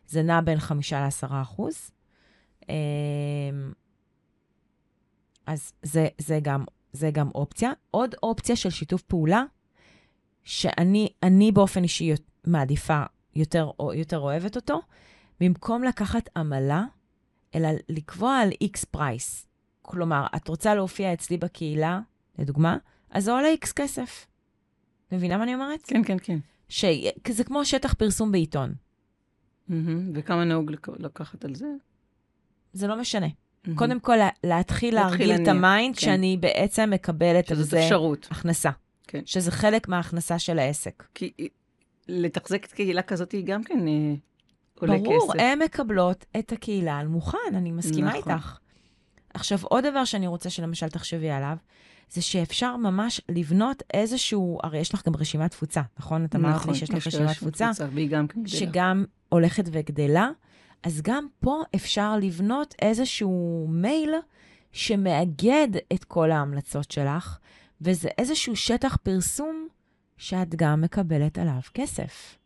[0.08, 1.62] זה נע בין 5 ל-10%.
[2.70, 2.76] אה,
[5.46, 6.64] אז זה, זה, גם,
[6.94, 7.72] זה גם אופציה.
[7.92, 9.44] עוד אופציה של שיתוף פעולה,
[10.44, 12.14] שאני אני באופן אישי
[12.48, 13.04] מעדיפה,
[13.36, 14.82] יותר, יותר אוהבת אותו,
[15.40, 16.84] במקום לקחת עמלה,
[17.56, 19.48] אלא לקבוע על איקס פרייס.
[19.86, 22.00] כלומר, את רוצה להופיע אצלי בקהילה,
[22.40, 22.78] לדוגמה,
[23.12, 24.28] אז זה עולה איקס כסף.
[25.12, 25.82] מבינה מה אני אומרת?
[25.88, 26.38] כן, כן, כן.
[26.70, 26.86] ש...
[27.30, 28.74] זה כמו שטח פרסום בעיתון.
[29.68, 30.12] מהמם.
[30.14, 31.66] וכמה נהוג לק- לקחת על זה?
[32.74, 33.28] זה לא משנה.
[33.66, 33.78] מהמם.
[33.78, 36.02] קודם כל, לה- להתחיל להרגיל את ה mind כן.
[36.02, 38.28] שאני בעצם מקבלת על זה אפשרות.
[38.32, 38.70] הכנסה.
[39.08, 39.22] כן.
[39.26, 41.04] שזה חלק מההכנסה של העסק.
[41.14, 41.32] כי
[42.08, 44.14] לתחזק את קהילה כזאת גם כן אה,
[44.80, 45.40] עולה ברור, כסף.
[45.40, 48.32] הן מקבלות את הקהילה על מוכן, אני מסכימה נכון.
[48.34, 48.58] איתך.
[49.36, 51.58] עכשיו, עוד דבר שאני רוצה שלמשל תחשבי עליו,
[52.10, 56.26] זה שאפשר ממש לבנות איזשהו, הרי יש לך גם רשימת תפוצה, נכון?
[56.26, 57.70] את אמרת לי שיש לך רשימת תפוצה,
[58.44, 58.48] גם.
[58.48, 60.30] שגם הולכת וגדלה,
[60.84, 64.14] אז גם פה אפשר לבנות איזשהו מייל
[64.72, 67.38] שמאגד את כל ההמלצות שלך,
[67.82, 69.68] וזה איזשהו שטח פרסום
[70.18, 72.38] שאת גם מקבלת עליו כסף.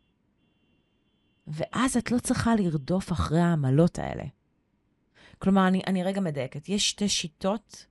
[1.47, 4.23] ואז את לא צריכה לרדוף אחרי העמלות האלה.
[5.39, 6.69] כלומר, אני, אני רגע מדייקת.
[6.69, 7.85] יש שתי שיטות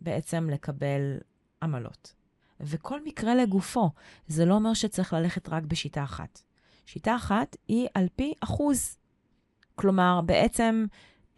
[0.00, 1.18] בעצם לקבל
[1.62, 2.14] עמלות.
[2.60, 3.90] וכל מקרה לגופו.
[4.26, 6.42] זה לא אומר שצריך ללכת רק בשיטה אחת.
[6.86, 8.98] שיטה אחת היא על פי אחוז.
[9.74, 10.86] כלומר, בעצם,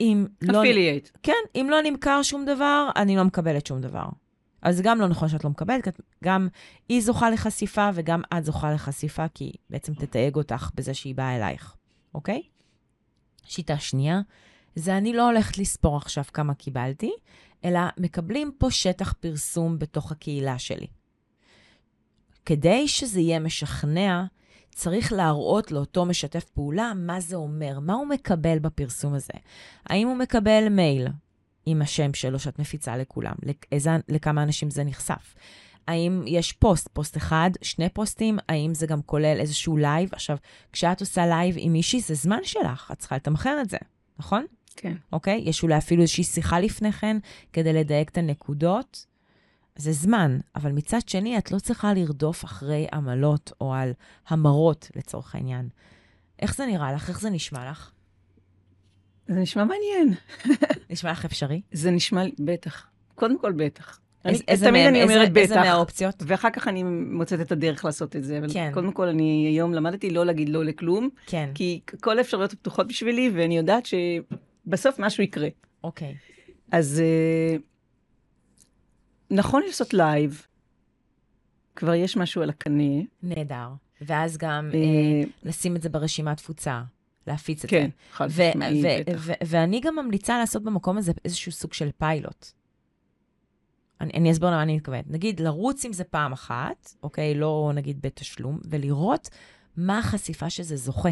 [0.01, 0.61] אם לא...
[0.61, 1.09] אפילייט.
[1.23, 4.07] כן, אם לא נמכר שום דבר, אני לא מקבלת שום דבר.
[4.63, 6.49] אז גם לא נכון שאת לא מקבלת, גם
[6.89, 11.77] היא זוכה לחשיפה וגם את זוכה לחשיפה, כי בעצם תתייג אותך בזה שהיא באה אלייך,
[12.15, 12.43] אוקיי?
[13.45, 14.21] שיטה שנייה,
[14.75, 17.12] זה אני לא הולכת לספור עכשיו כמה קיבלתי,
[17.64, 20.87] אלא מקבלים פה שטח פרסום בתוך הקהילה שלי.
[22.47, 24.25] כדי שזה יהיה משכנע,
[24.75, 29.33] צריך להראות לאותו משתף פעולה מה זה אומר, מה הוא מקבל בפרסום הזה.
[29.87, 31.09] האם הוא מקבל מייל
[31.66, 33.35] עם השם שלו שאת מפיצה לכולם?
[33.43, 35.35] לאיזה, לכמה אנשים זה נחשף?
[35.89, 38.39] האם יש פוסט, פוסט אחד, שני פוסטים?
[38.49, 40.09] האם זה גם כולל איזשהו לייב?
[40.12, 40.37] עכשיו,
[40.73, 43.79] כשאת עושה לייב עם מישהי, זה זמן שלך, את צריכה לתמחר את זה,
[44.18, 44.45] נכון?
[44.77, 44.95] כן.
[45.12, 45.43] אוקיי?
[45.45, 47.16] יש אולי אפילו איזושהי שיחה לפני כן
[47.53, 49.07] כדי לדייק את הנקודות.
[49.77, 53.93] זה זמן, אבל מצד שני, את לא צריכה לרדוף אחרי עמלות או על
[54.29, 55.68] המרות, לצורך העניין.
[56.43, 57.09] איך זה נראה לך?
[57.09, 57.91] איך זה נשמע לך?
[59.29, 60.14] זה נשמע מעניין.
[60.91, 61.61] נשמע לך אפשרי?
[61.73, 62.87] זה נשמע לי, בטח.
[63.14, 63.99] קודם כל, בטח.
[64.25, 64.95] איזה- אני, איזה תמיד מהם?
[64.95, 65.41] אני אומרת איזה- בטח.
[65.43, 66.23] איזה מהאופציות?
[66.27, 68.39] ואחר כך אני מוצאת את הדרך לעשות את זה.
[68.39, 68.70] אבל כן.
[68.75, 73.31] קודם כל, אני היום למדתי לא להגיד לא לכלום, כן, כי כל האפשרויות פתוחות בשבילי,
[73.35, 73.87] ואני יודעת
[74.67, 75.49] שבסוף משהו יקרה.
[75.85, 76.17] אוקיי.
[76.73, 77.57] אז אה,
[79.31, 80.47] נכון לעשות לייב,
[81.77, 83.03] כבר יש משהו על הקנה.
[83.23, 83.69] נהדר.
[84.01, 86.83] ואז גם אה, אה, לשים את זה ברשימת תפוצה,
[87.27, 88.13] להפיץ את כן, זה.
[88.17, 89.19] חד ו- משמעי, ו- בטח.
[89.19, 92.47] ו- ואני גם ממליצה לעשות במקום הזה איזשהו סוג של פיילוט.
[94.01, 95.05] אני, אני אסביר למה אני מתכוונת.
[95.11, 97.35] נגיד, לרוץ עם זה פעם אחת, אוקיי?
[97.35, 99.29] לא נגיד בתשלום, ולראות
[99.77, 101.11] מה החשיפה שזה זוכה.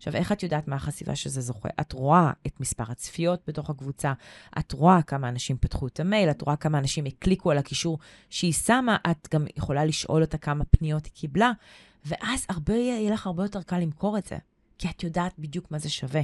[0.00, 1.68] עכשיו, איך את יודעת מה החשיפה שזה זוכה?
[1.80, 4.12] את רואה את מספר הצפיות בתוך הקבוצה,
[4.58, 7.98] את רואה כמה אנשים פתחו את המייל, את רואה כמה אנשים הקליקו על הקישור
[8.30, 11.52] שהיא שמה, את גם יכולה לשאול אותה כמה פניות היא קיבלה,
[12.04, 14.38] ואז הרבה, יהיה לך הרבה יותר קל למכור את זה,
[14.78, 16.22] כי את יודעת בדיוק מה זה שווה.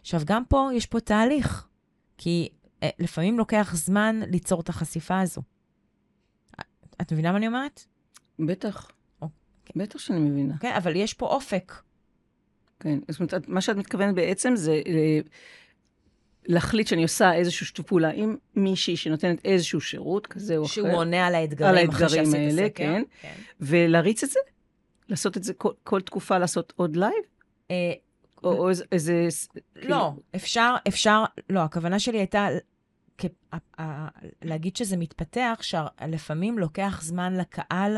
[0.00, 1.66] עכשיו, גם פה יש פה תהליך,
[2.16, 2.48] כי
[2.82, 5.42] אה, לפעמים לוקח זמן ליצור את החשיפה הזו.
[7.00, 7.84] את מבינה מה אני אומרת?
[8.38, 8.90] בטח.
[9.22, 9.82] אוקיי.
[9.82, 10.58] בטח שאני מבינה.
[10.58, 11.87] כן, אבל יש פה אופק.
[12.80, 12.98] כן.
[13.08, 15.20] זאת אומרת, מה שאת מתכוונת בעצם זה אה,
[16.46, 20.88] להחליט שאני עושה איזשהו שיתוף פעולה עם מישהי שנותנת איזשהו שירות כזה או אחר, שהוא
[20.88, 22.68] עונה על האתגרים, על האתגרים האלה.
[22.74, 23.02] כן.
[23.20, 23.34] כן.
[23.60, 24.40] ולהריץ את זה?
[25.08, 27.12] לעשות את זה כל, כל תקופה, לעשות עוד לייב?
[27.70, 27.92] אה,
[28.44, 28.84] או, או איזה...
[28.92, 29.28] איזה
[29.76, 32.48] לא, אפשר, אפשר, לא, הכוונה שלי הייתה
[33.18, 33.80] כ-
[34.42, 37.96] להגיד שזה מתפתח, שלפעמים לוקח זמן לקהל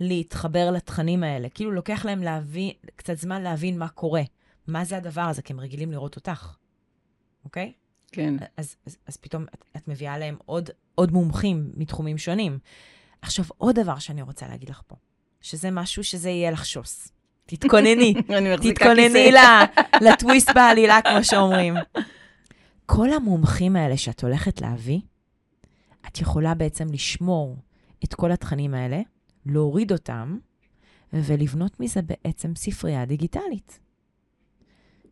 [0.00, 1.48] להתחבר לתכנים האלה.
[1.48, 4.22] כאילו, לוקח להם להבין, קצת זמן להבין מה קורה.
[4.66, 6.56] מה זה הדבר הזה, כי הם רגילים לראות אותך,
[7.44, 7.72] אוקיי?
[8.12, 8.34] כן.
[8.56, 12.58] אז, אז, אז פתאום את, את מביאה להם עוד, עוד מומחים מתחומים שונים.
[13.22, 14.96] עכשיו, עוד דבר שאני רוצה להגיד לך פה,
[15.40, 17.08] שזה משהו שזה יהיה לך שוס.
[17.46, 18.14] תתכונני.
[18.70, 19.32] תתכונני
[20.00, 21.74] לטוויסט בעלילה, כמו שאומרים.
[22.86, 25.00] כל המומחים האלה שאת הולכת להביא,
[26.06, 27.56] את יכולה בעצם לשמור
[28.04, 29.00] את כל התכנים האלה,
[29.46, 30.38] להוריד אותם,
[31.12, 33.80] ולבנות מזה בעצם ספרייה דיגיטלית.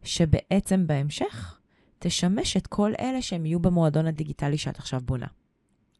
[0.02, 1.58] שבעצם בהמשך
[1.98, 5.26] תשמש את כל אלה שהם יהיו במועדון הדיגיטלי שאת עכשיו בונה.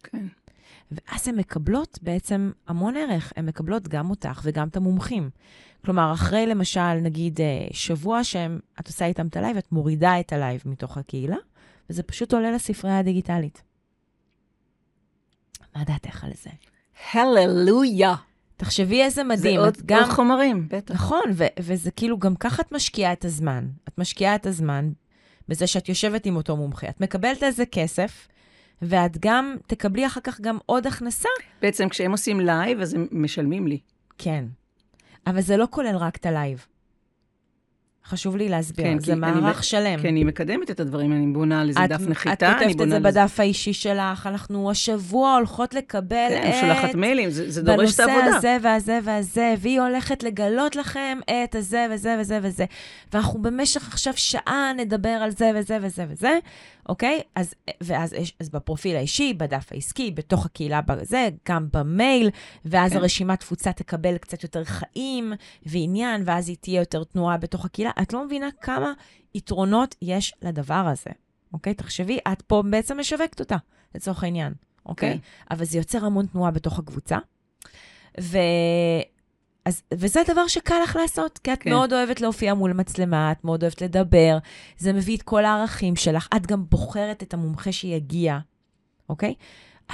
[0.02, 0.26] כן.
[0.90, 5.30] ואז הן מקבלות בעצם המון ערך, הן מקבלות גם אותך וגם את המומחים.
[5.84, 10.62] כלומר, אחרי למשל, נגיד, אה, שבוע שאת עושה איתם את הלייב, את מורידה את הלייב
[10.66, 11.36] מתוך הקהילה,
[11.90, 13.62] וזה פשוט עולה לספרייה הדיגיטלית.
[15.76, 16.50] מה דעתך על זה?
[17.12, 18.14] הללויה.
[18.56, 19.60] תחשבי איזה זה מדהים.
[19.60, 20.02] עוד, את גם...
[20.02, 20.94] עוד חומרים, בטח.
[20.94, 23.68] נכון, ו- וזה כאילו, גם ככה את משקיעה את הזמן.
[23.88, 24.92] את משקיעה את הזמן
[25.48, 26.88] בזה שאת יושבת עם אותו מומחה.
[26.88, 28.28] את מקבלת איזה כסף,
[28.82, 31.28] ואת גם תקבלי אחר כך גם עוד הכנסה
[31.62, 33.78] בעצם כשהם עושים לייב, אז הם משלמים לי.
[34.18, 34.44] כן.
[35.26, 36.66] אבל זה לא כולל רק את הלייב.
[38.06, 40.00] חשוב לי להסביר, כן, זה אני מערך מ- שלם.
[40.00, 42.90] כי אני מקדמת את הדברים, אני בונה על איזה דף נחיתה, את אני כותבת את
[42.90, 43.00] זה.
[43.00, 46.60] בדף האישי שלך, אנחנו השבוע הולכות לקבל כן, את...
[46.60, 48.30] שולחת מיילים, זה, זה דורש את העבודה.
[48.30, 52.64] בנושא הזה והזה והזה, והיא הולכת לגלות לכם את הזה וזה וזה וזה.
[53.12, 56.38] ואנחנו במשך עכשיו שעה נדבר על זה וזה וזה וזה,
[56.88, 57.20] אוקיי?
[57.34, 62.30] אז, ואז יש- אז בפרופיל האישי, בדף העסקי, בתוך הקהילה בזה, גם במייל,
[62.64, 62.96] ואז כן.
[62.96, 65.32] הרשימת תפוצה תקבל קצת יותר חיים
[65.66, 67.90] ועניין, ואז היא תהיה יותר תנועה בתוך הקהילה.
[68.02, 68.92] את לא מבינה כמה
[69.34, 71.10] יתרונות יש לדבר הזה,
[71.52, 71.74] אוקיי?
[71.74, 73.56] תחשבי, את פה בעצם משווקת אותה,
[73.94, 74.52] לצורך העניין,
[74.86, 75.12] אוקיי?
[75.12, 75.18] כן.
[75.50, 77.18] אבל זה יוצר המון תנועה בתוך הקבוצה.
[78.20, 78.38] ו...
[79.64, 81.70] אז, וזה דבר שקל לך לעשות, כי את כן.
[81.70, 84.38] מאוד אוהבת להופיע מול מצלמה, את מאוד אוהבת לדבר,
[84.78, 88.38] זה מביא את כל הערכים שלך, את גם בוחרת את המומחה שיגיע,
[89.08, 89.34] אוקיי?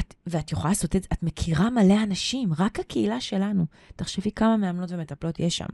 [0.00, 3.64] את, ואת יכולה לעשות את זה, את מכירה מלא אנשים, רק הקהילה שלנו.
[3.96, 5.66] תחשבי כמה מאמנות ומטפלות יש שם.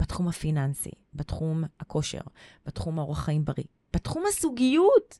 [0.00, 2.20] בתחום הפיננסי, בתחום הכושר,
[2.66, 5.18] בתחום האורח חיים בריא, בתחום הזוגיות.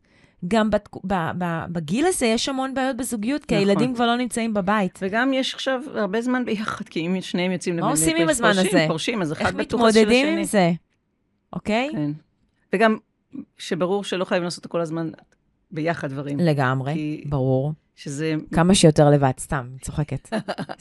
[0.48, 3.68] גם בת, ב, ב, בגיל הזה יש המון בעיות בזוגיות, כי נכון.
[3.68, 4.98] הילדים כבר לא נמצאים בבית.
[5.02, 8.70] וגם יש עכשיו הרבה זמן ביחד, כי אם שניהם יוצאים מה עושים עם הזמן פורשים,
[8.76, 8.84] הזה?
[8.88, 10.02] פורשים, אז איך אחד בטוח של השני.
[10.02, 10.72] מתמודדים עם זה,
[11.52, 11.88] אוקיי?
[11.92, 12.10] כן.
[12.72, 12.96] וגם,
[13.58, 15.10] שברור שלא חייבים לעשות כל הזמן
[15.70, 16.38] ביחד דברים.
[16.40, 17.72] לגמרי, כי- ברור.
[17.94, 20.28] שזה, כמה שיותר לבד, סתם, אני צוחקת.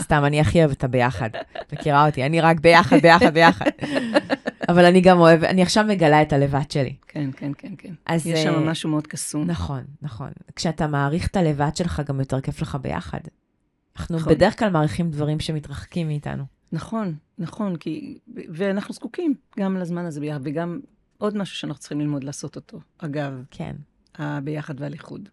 [0.01, 1.29] סתם, אני הכי אוהבת את הביחד.
[1.73, 3.65] מכירה אותי, אני רק ביחד, ביחד, ביחד.
[4.69, 6.95] אבל אני גם אוהבת, אני עכשיו מגלה את הלבד שלי.
[7.07, 7.93] כן, כן, כן, כן.
[8.05, 9.47] אז, יש שם אה, משהו מאוד קסום.
[9.47, 10.29] נכון, נכון.
[10.55, 13.19] כשאתה מעריך את הלבד שלך, גם יותר כיף לך ביחד.
[13.97, 14.33] אנחנו נכון.
[14.33, 16.43] בדרך כלל מעריכים דברים שמתרחקים מאיתנו.
[16.71, 18.19] נכון, נכון, כי...
[18.35, 20.79] ואנחנו זקוקים גם לזמן הזה ביחד, וגם
[21.17, 22.79] עוד משהו שאנחנו צריכים ללמוד לעשות אותו.
[22.97, 23.75] אגב, כן,
[24.15, 25.29] הביחד והליכוד.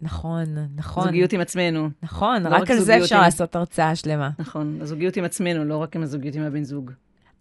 [0.00, 0.44] נכון,
[0.76, 1.04] נכון.
[1.04, 4.30] זוגיות עם עצמנו, נכון, לא רק רק על זה אפשר עם- לעשות הרצאה שלמה.
[4.38, 4.78] נכון.
[4.80, 6.90] הזוגיות עם עצמנו, לא רק עם הזוגיות עם הבן זוג.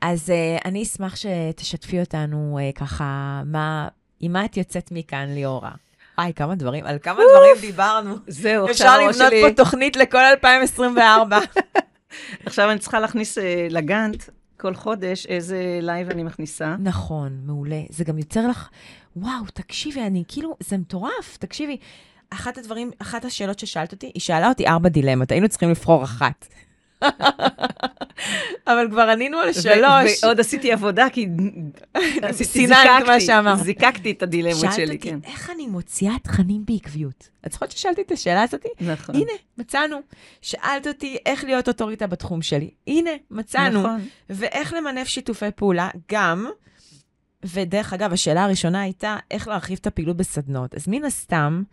[0.02, 3.88] אז אה, אני אשמח שתשתפי אותנו אה, ככה, מה,
[4.20, 5.72] עם מה את יוצאת מכאן, ליאורה?
[6.18, 8.16] וואי, כמה דברים, על כמה דברים דיברנו.
[8.28, 9.42] זהו, עכשיו אפשר הראש לבנות שלי...
[9.50, 11.40] פה תוכנית לכל 2024.
[12.46, 14.24] עכשיו אני צריכה להכניס אה, לגאנט
[14.58, 16.76] כל חודש איזה לייב אני מכניסה.
[16.80, 17.82] נכון, מעולה.
[17.90, 18.70] זה גם יוצר לך,
[19.16, 21.78] וואו, תקשיבי, אני כאילו, זה מטורף, תקשיבי.
[22.30, 26.48] אחת הדברים, אחת השאלות ששאלת אותי, היא שאלה אותי ארבע דילמות, היינו צריכים לבחור אחת.
[28.68, 30.24] אבל כבר ענינו על שלוש.
[30.24, 31.28] ועוד עשיתי עבודה, כי
[32.32, 33.60] סיננת מה שאמרת.
[33.64, 35.20] זיקקתי את הדילמות שאלת שלי, אותי, כן.
[35.24, 37.30] איך אני מוציאה תכנים בעקביות?
[37.46, 38.66] את זוכרת ששאלתי את השאלה הזאת?
[38.82, 39.16] נכון.
[39.16, 39.98] הנה, מצאנו.
[40.42, 42.70] שאלת אותי איך להיות אוטוריטה בתחום שלי.
[42.88, 43.80] הנה, מצאנו.
[43.80, 44.08] נכון.
[44.30, 46.50] ואיך למנף שיתופי פעולה, גם,
[47.44, 50.76] ודרך אגב, השאלה הראשונה הייתה איך להרחיב את הפעילות בסדנות.
[50.76, 51.64] אז מן הסתם,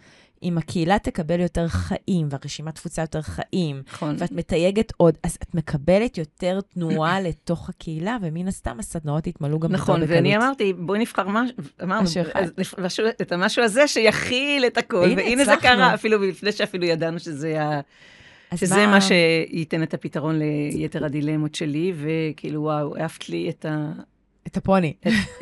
[0.43, 4.16] אם הקהילה תקבל יותר חיים, והרשימת תפוצה יותר חיים, נכון.
[4.18, 9.70] ואת מתייגת עוד, אז את מקבלת יותר תנועה לתוך הקהילה, ומן הסתם הסדנאות יתמלאו גם
[9.70, 10.16] יותר נכון, בקלות.
[10.16, 12.07] ואני אמרתי, בואי נבחר משהו, אמרנו,
[12.78, 15.53] משהו את המשהו הזה שיכיל את הכל, הנה, והנה זה.
[15.61, 17.80] קרה, אפילו לפני שאפילו ידענו שזה ה-
[18.57, 20.38] שזה מה שייתן את הפתרון
[20.72, 23.93] ליתר הדילמות שלי, וכאילו, וואו, העפת לי את ה-
[24.47, 24.93] את הפוני.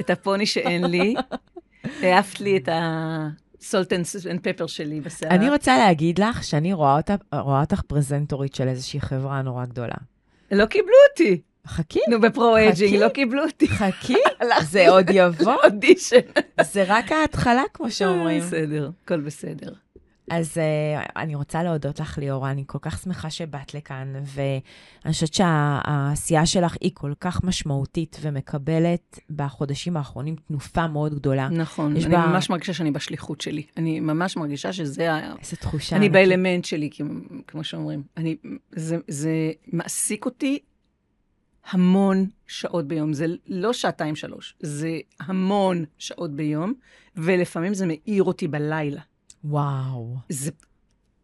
[0.00, 1.14] את הפוני שאין לי,
[2.02, 2.68] העפת לי את
[3.62, 3.92] ה salt
[4.30, 5.30] and pepper שלי בשיער.
[5.32, 9.94] אני רוצה להגיד לך שאני רואה אותה- רואה אותך פרזנטורית של איזושהי חברה נורא גדולה.
[10.52, 11.40] לא קיבלו אותי.
[11.66, 12.98] חכי, נו, ב pro-aging חכי.
[13.00, 13.68] לא קיבלו אותי.
[13.68, 14.14] חכי,
[14.70, 15.54] זה עוד יבוא.
[15.64, 16.16] אודישן.
[16.62, 18.40] זה רק ההתחלה, כמו שאומרים.
[18.40, 19.72] בסדר, הכל בסדר.
[20.30, 24.60] אז אה, אני רוצה להודות לך, ליאורה, אני כל כך שמחה שבאת לכאן, ואני
[25.12, 31.48] חושבת שהעשייה שלך היא כל כך משמעותית ומקבלת בחודשים האחרונים תנופה מאוד גדולה.
[31.48, 33.62] נכון, אני בה- ממש מרגישה שאני בשליחות שלי.
[33.76, 35.34] אני ממש מרגישה שזה ה...
[35.38, 35.96] איזו תחושה.
[35.96, 36.12] אני ענקית.
[36.28, 36.90] באלמנט שלי,
[37.46, 38.02] כמו- שאומרים.
[38.16, 38.36] אני,
[38.72, 39.30] זה, זה
[39.72, 40.58] מעסיק אותי
[41.70, 43.12] המון שעות ביום.
[43.12, 44.54] זה לא שעתיים, שלוש.
[44.60, 46.72] זה המון שעות ביום,
[47.16, 49.00] ולפעמים זה מאיר אותי בלילה.
[49.44, 50.16] וואו.
[50.28, 50.50] זה...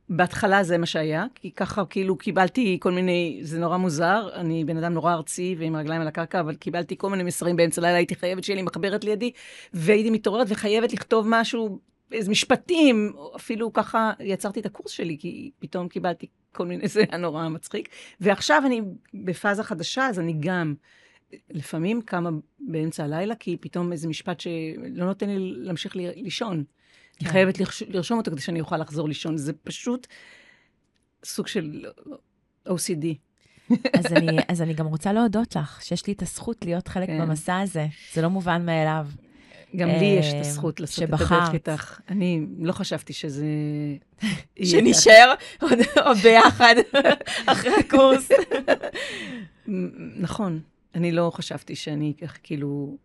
[0.09, 4.77] בהתחלה זה מה שהיה, כי ככה כאילו קיבלתי כל מיני, זה נורא מוזר, אני בן
[4.77, 8.15] אדם נורא ארצי ועם רגליים על הקרקע, אבל קיבלתי כל מיני מסרים באמצע הלילה, הייתי
[8.15, 9.31] חייבת שיהיה לי מחברת לידי,
[9.73, 11.79] והייתי מתעוררת וחייבת לכתוב משהו,
[12.13, 17.19] איזה משפטים, אפילו ככה יצרתי את הקורס שלי, כי פתאום קיבלתי כל מיני, זה היה
[17.19, 17.89] נורא מצחיק.
[18.21, 18.81] ועכשיו אני
[19.15, 20.75] בפאזה חדשה, אז אני גם
[21.51, 26.65] לפעמים קמה באמצע הלילה, כי פתאום איזה משפט שלא נותן לי להמשיך לישון.
[27.21, 27.33] אני כן.
[27.33, 29.37] חייבת לרש- לרשום אותו כדי שאני אוכל לחזור לישון.
[29.37, 30.07] זה פשוט
[31.25, 31.85] סוג של
[32.69, 33.07] OCD.
[33.99, 37.21] אז אני, אז אני גם רוצה להודות לך, שיש לי את הזכות להיות חלק כן.
[37.21, 37.87] במסע הזה.
[38.13, 39.07] זה לא מובן מאליו.
[39.77, 41.09] גם לי יש את אה, הזכות לעשות את.
[41.13, 42.01] הדרך איתך.
[42.09, 43.47] אני לא חשבתי שזה...
[44.71, 46.75] שנשאר עוד, ביחד
[47.47, 48.29] אחרי הקורס.
[50.17, 50.61] נכון,
[50.95, 52.97] אני לא חשבתי שאני כך כאילו...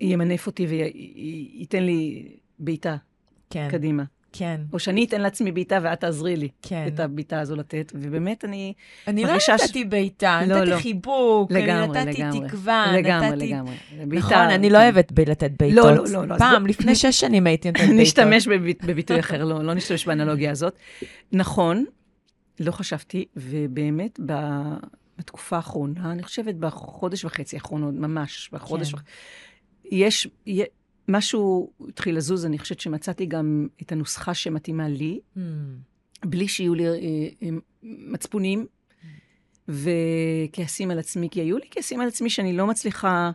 [0.00, 2.28] ימנף אותי וייתן לי
[2.64, 2.96] בעיטה
[3.50, 4.02] כן, קדימה.
[4.36, 6.84] כן, או שאני אתן לעצמי בעיטה ואת תעזרי לי כן.
[6.94, 8.72] את הבעיטה הזו לתת, ובאמת אני...
[9.08, 10.76] אני לא מרגישה ש- נתתי בעיטה, לא, נתתי לא.
[10.78, 12.48] חיבוק, אני לגמרי, נתתי לגמרי.
[12.48, 13.46] תקווה, לגמרי, נתתי...
[13.48, 13.74] לגמרי.
[13.92, 15.84] נכון, בעיטה- אני לא אוהבת ב- לתת בעיטות.
[15.84, 18.00] לא, לא, לא, פעם, בוא- לפני שש שנים הייתי נותנת בעיטות.
[18.02, 20.74] נשתמש בביט- בביטוי אחר, לא, לא נשתמש באנלוגיה הזאת.
[21.32, 21.84] נכון,
[22.60, 24.74] לא חשבתי, ובאמת ב-
[25.18, 28.96] בתקופה האחרונה, אני חושבת בחודש וחצי האחרונות, ממש, בחודש כן.
[28.96, 29.10] וחצי,
[29.90, 30.28] יש,
[31.08, 35.40] משהו התחיל לזוז, אני חושבת שמצאתי גם את הנוסחה שמתאימה לי, Hmm,
[36.24, 36.94] בלי שיהיו לי אה,
[37.42, 37.48] אה,
[37.82, 38.66] מצפונים
[39.68, 43.30] וכעסים על עצמי, כי היו לי כעסים על עצמי שאני לא מצליחה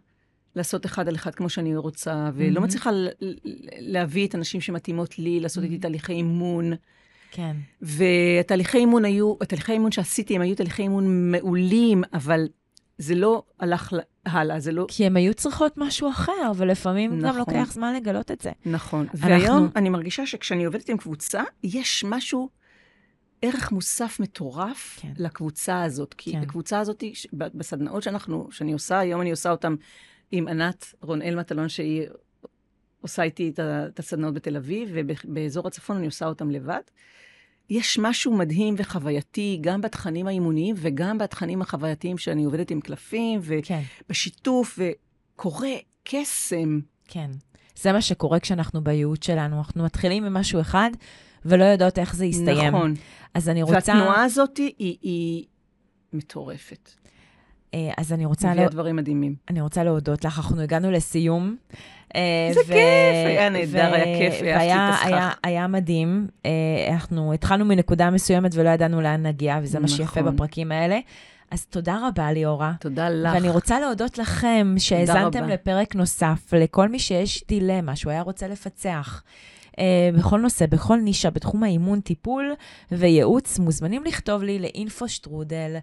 [0.55, 2.65] לעשות אחד על אחד כמו שאני רוצה, ולא מהמם.
[2.65, 2.89] מצליחה
[3.80, 5.82] להביא את הנשים שמתאימות לי, לעשות איתי מהמם.
[5.82, 6.74] תהליכי אימון.
[7.32, 12.47] כן, והתהליכי אימון היו, התהליכי אימון שעשיתי, הם היו תהליכי אימון מעולים, אבל
[12.97, 13.93] זה לא הלך
[14.32, 14.86] הלאה, זה לא...
[14.89, 17.38] כי הן היו צריכות משהו אחר, ולפעמים גם נכון.
[17.39, 18.51] לוקח זמן לגלות את זה.
[18.65, 19.07] נכון.
[19.13, 22.49] אנחנו- והיום אני מרגישה שכשאני עובדת עם קבוצה, יש משהו,
[23.41, 25.11] ערך מוסף מטורף כן.
[25.17, 26.13] לקבוצה הזאת.
[26.17, 26.38] כי כן.
[26.41, 27.03] הקבוצה הזאת,
[27.34, 29.75] בסדנאות שאנחנו, שאני עושה, היום אני עושה אותן
[30.32, 32.03] עם ענת רונאל מטלון, שהיא
[33.01, 36.82] עושה איתי את הסדנאות בתל אביב, ובאזור הצפון אני עושה אותן לבד.
[37.70, 43.82] יש משהו מדהים וחווייתי, גם בתכנים האימוניים וגם בתכנים החווייתיים שאני עובדת עם קלפים, כן,
[44.05, 45.70] ובשיתוף, וקורה
[46.03, 46.80] קסם.
[47.07, 47.32] כן.
[47.76, 49.57] זה מה שקורה כשאנחנו בייעוץ שלנו.
[49.57, 50.89] אנחנו מתחילים עם משהו אחד,
[51.45, 52.76] ולא יודעות איך זה יסתיים.
[52.76, 52.93] נכון.
[53.34, 53.76] אז אני רוצה...
[53.76, 55.45] והתנועה הזאת היא, היא
[56.13, 56.91] מטורפת.
[57.74, 59.36] אה, אז אני רוצה, מביאה לא, דברים מדהימים.
[59.49, 61.55] אני רוצה להודות לך, אנחנו הגענו לסיום.
[62.15, 62.74] אה, איזה כיף,
[63.28, 65.05] היה נהדר, היה כיף, אהבתי את והיה- הסכך.
[65.05, 66.28] היה- היה מדהים.
[66.45, 66.51] אה,
[66.93, 70.36] אנחנו התחלנו מנקודה מסוימת ולא ידענו לאן נגיע, וזה מה שיפה נכון.
[70.36, 70.99] בפרקים האלה.
[71.51, 72.74] אז תודה רבה, ליאורה.
[72.80, 73.34] תודה לך.
[73.34, 75.43] ואני רוצה להודות לכם שהאזנתם.
[75.47, 79.24] לפרק נוסף, לכל מי שיש דילמה, שהוא היה רוצה לפצח.
[79.80, 79.82] Uh,
[80.17, 82.53] בכל נושא, בכל נישה, בתחום האימון, טיפול
[82.91, 85.75] וייעוץ, מוזמנים לכתוב לי לאינפו שטרודל,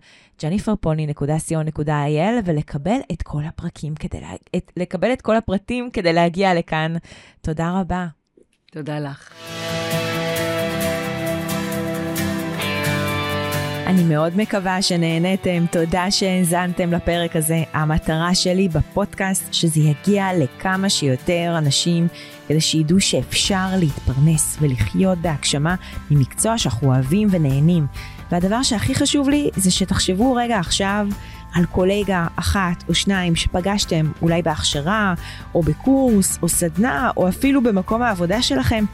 [0.43, 4.35] ג'ניפרפוני.co.il, ולקבל את כל הפרקים כדי, לה...
[4.57, 4.73] את...
[4.77, 6.95] לקבל את כל הפרטים כדי להגיע לכאן.
[7.41, 8.07] תודה רבה.
[8.71, 9.33] תודה לך.
[13.87, 17.63] אני מאוד מקווה שנהניתם, תודה שהאזנתם לפרק הזה.
[17.73, 22.09] המטרה שלי בפודקאסט שזה יגיע לכמה שיותר אנשים,
[22.49, 25.75] כדי שידעו שאפשר להתפרנס ולחיות בהגשמה
[26.11, 27.87] ממקצוע שאנחנו אוהבים ונהנים.
[28.31, 31.07] והדבר שהכי חשוב לי זה שתחשבו רגע עכשיו
[31.55, 35.15] על קולגה אחת או שניים שפגשתם אולי בהכשרה,
[35.55, 38.85] או בקורס, או סדנה, או אפילו במקום העבודה שלכם.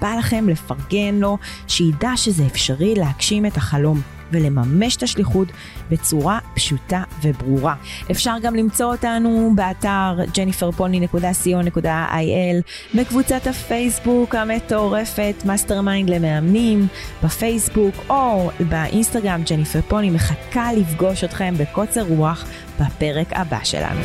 [0.00, 1.38] בא לכם לפרגן לו,
[1.68, 4.21] שידע שזה אפשרי להגשים את החלום.
[4.32, 5.48] ולממש את השליחות
[5.90, 7.74] בצורה פשוטה וברורה.
[8.10, 12.62] אפשר גם למצוא אותנו באתר jenniferpony.co.il,
[12.94, 16.86] בקבוצת הפייסבוק המטורפת מאסטר מיינד למאמנים,
[17.24, 22.44] בפייסבוק או באינסטגרם ג'ניפר פוני מחכה לפגוש אתכם בקוצר רוח
[22.80, 24.00] בפרק הבא שלנו.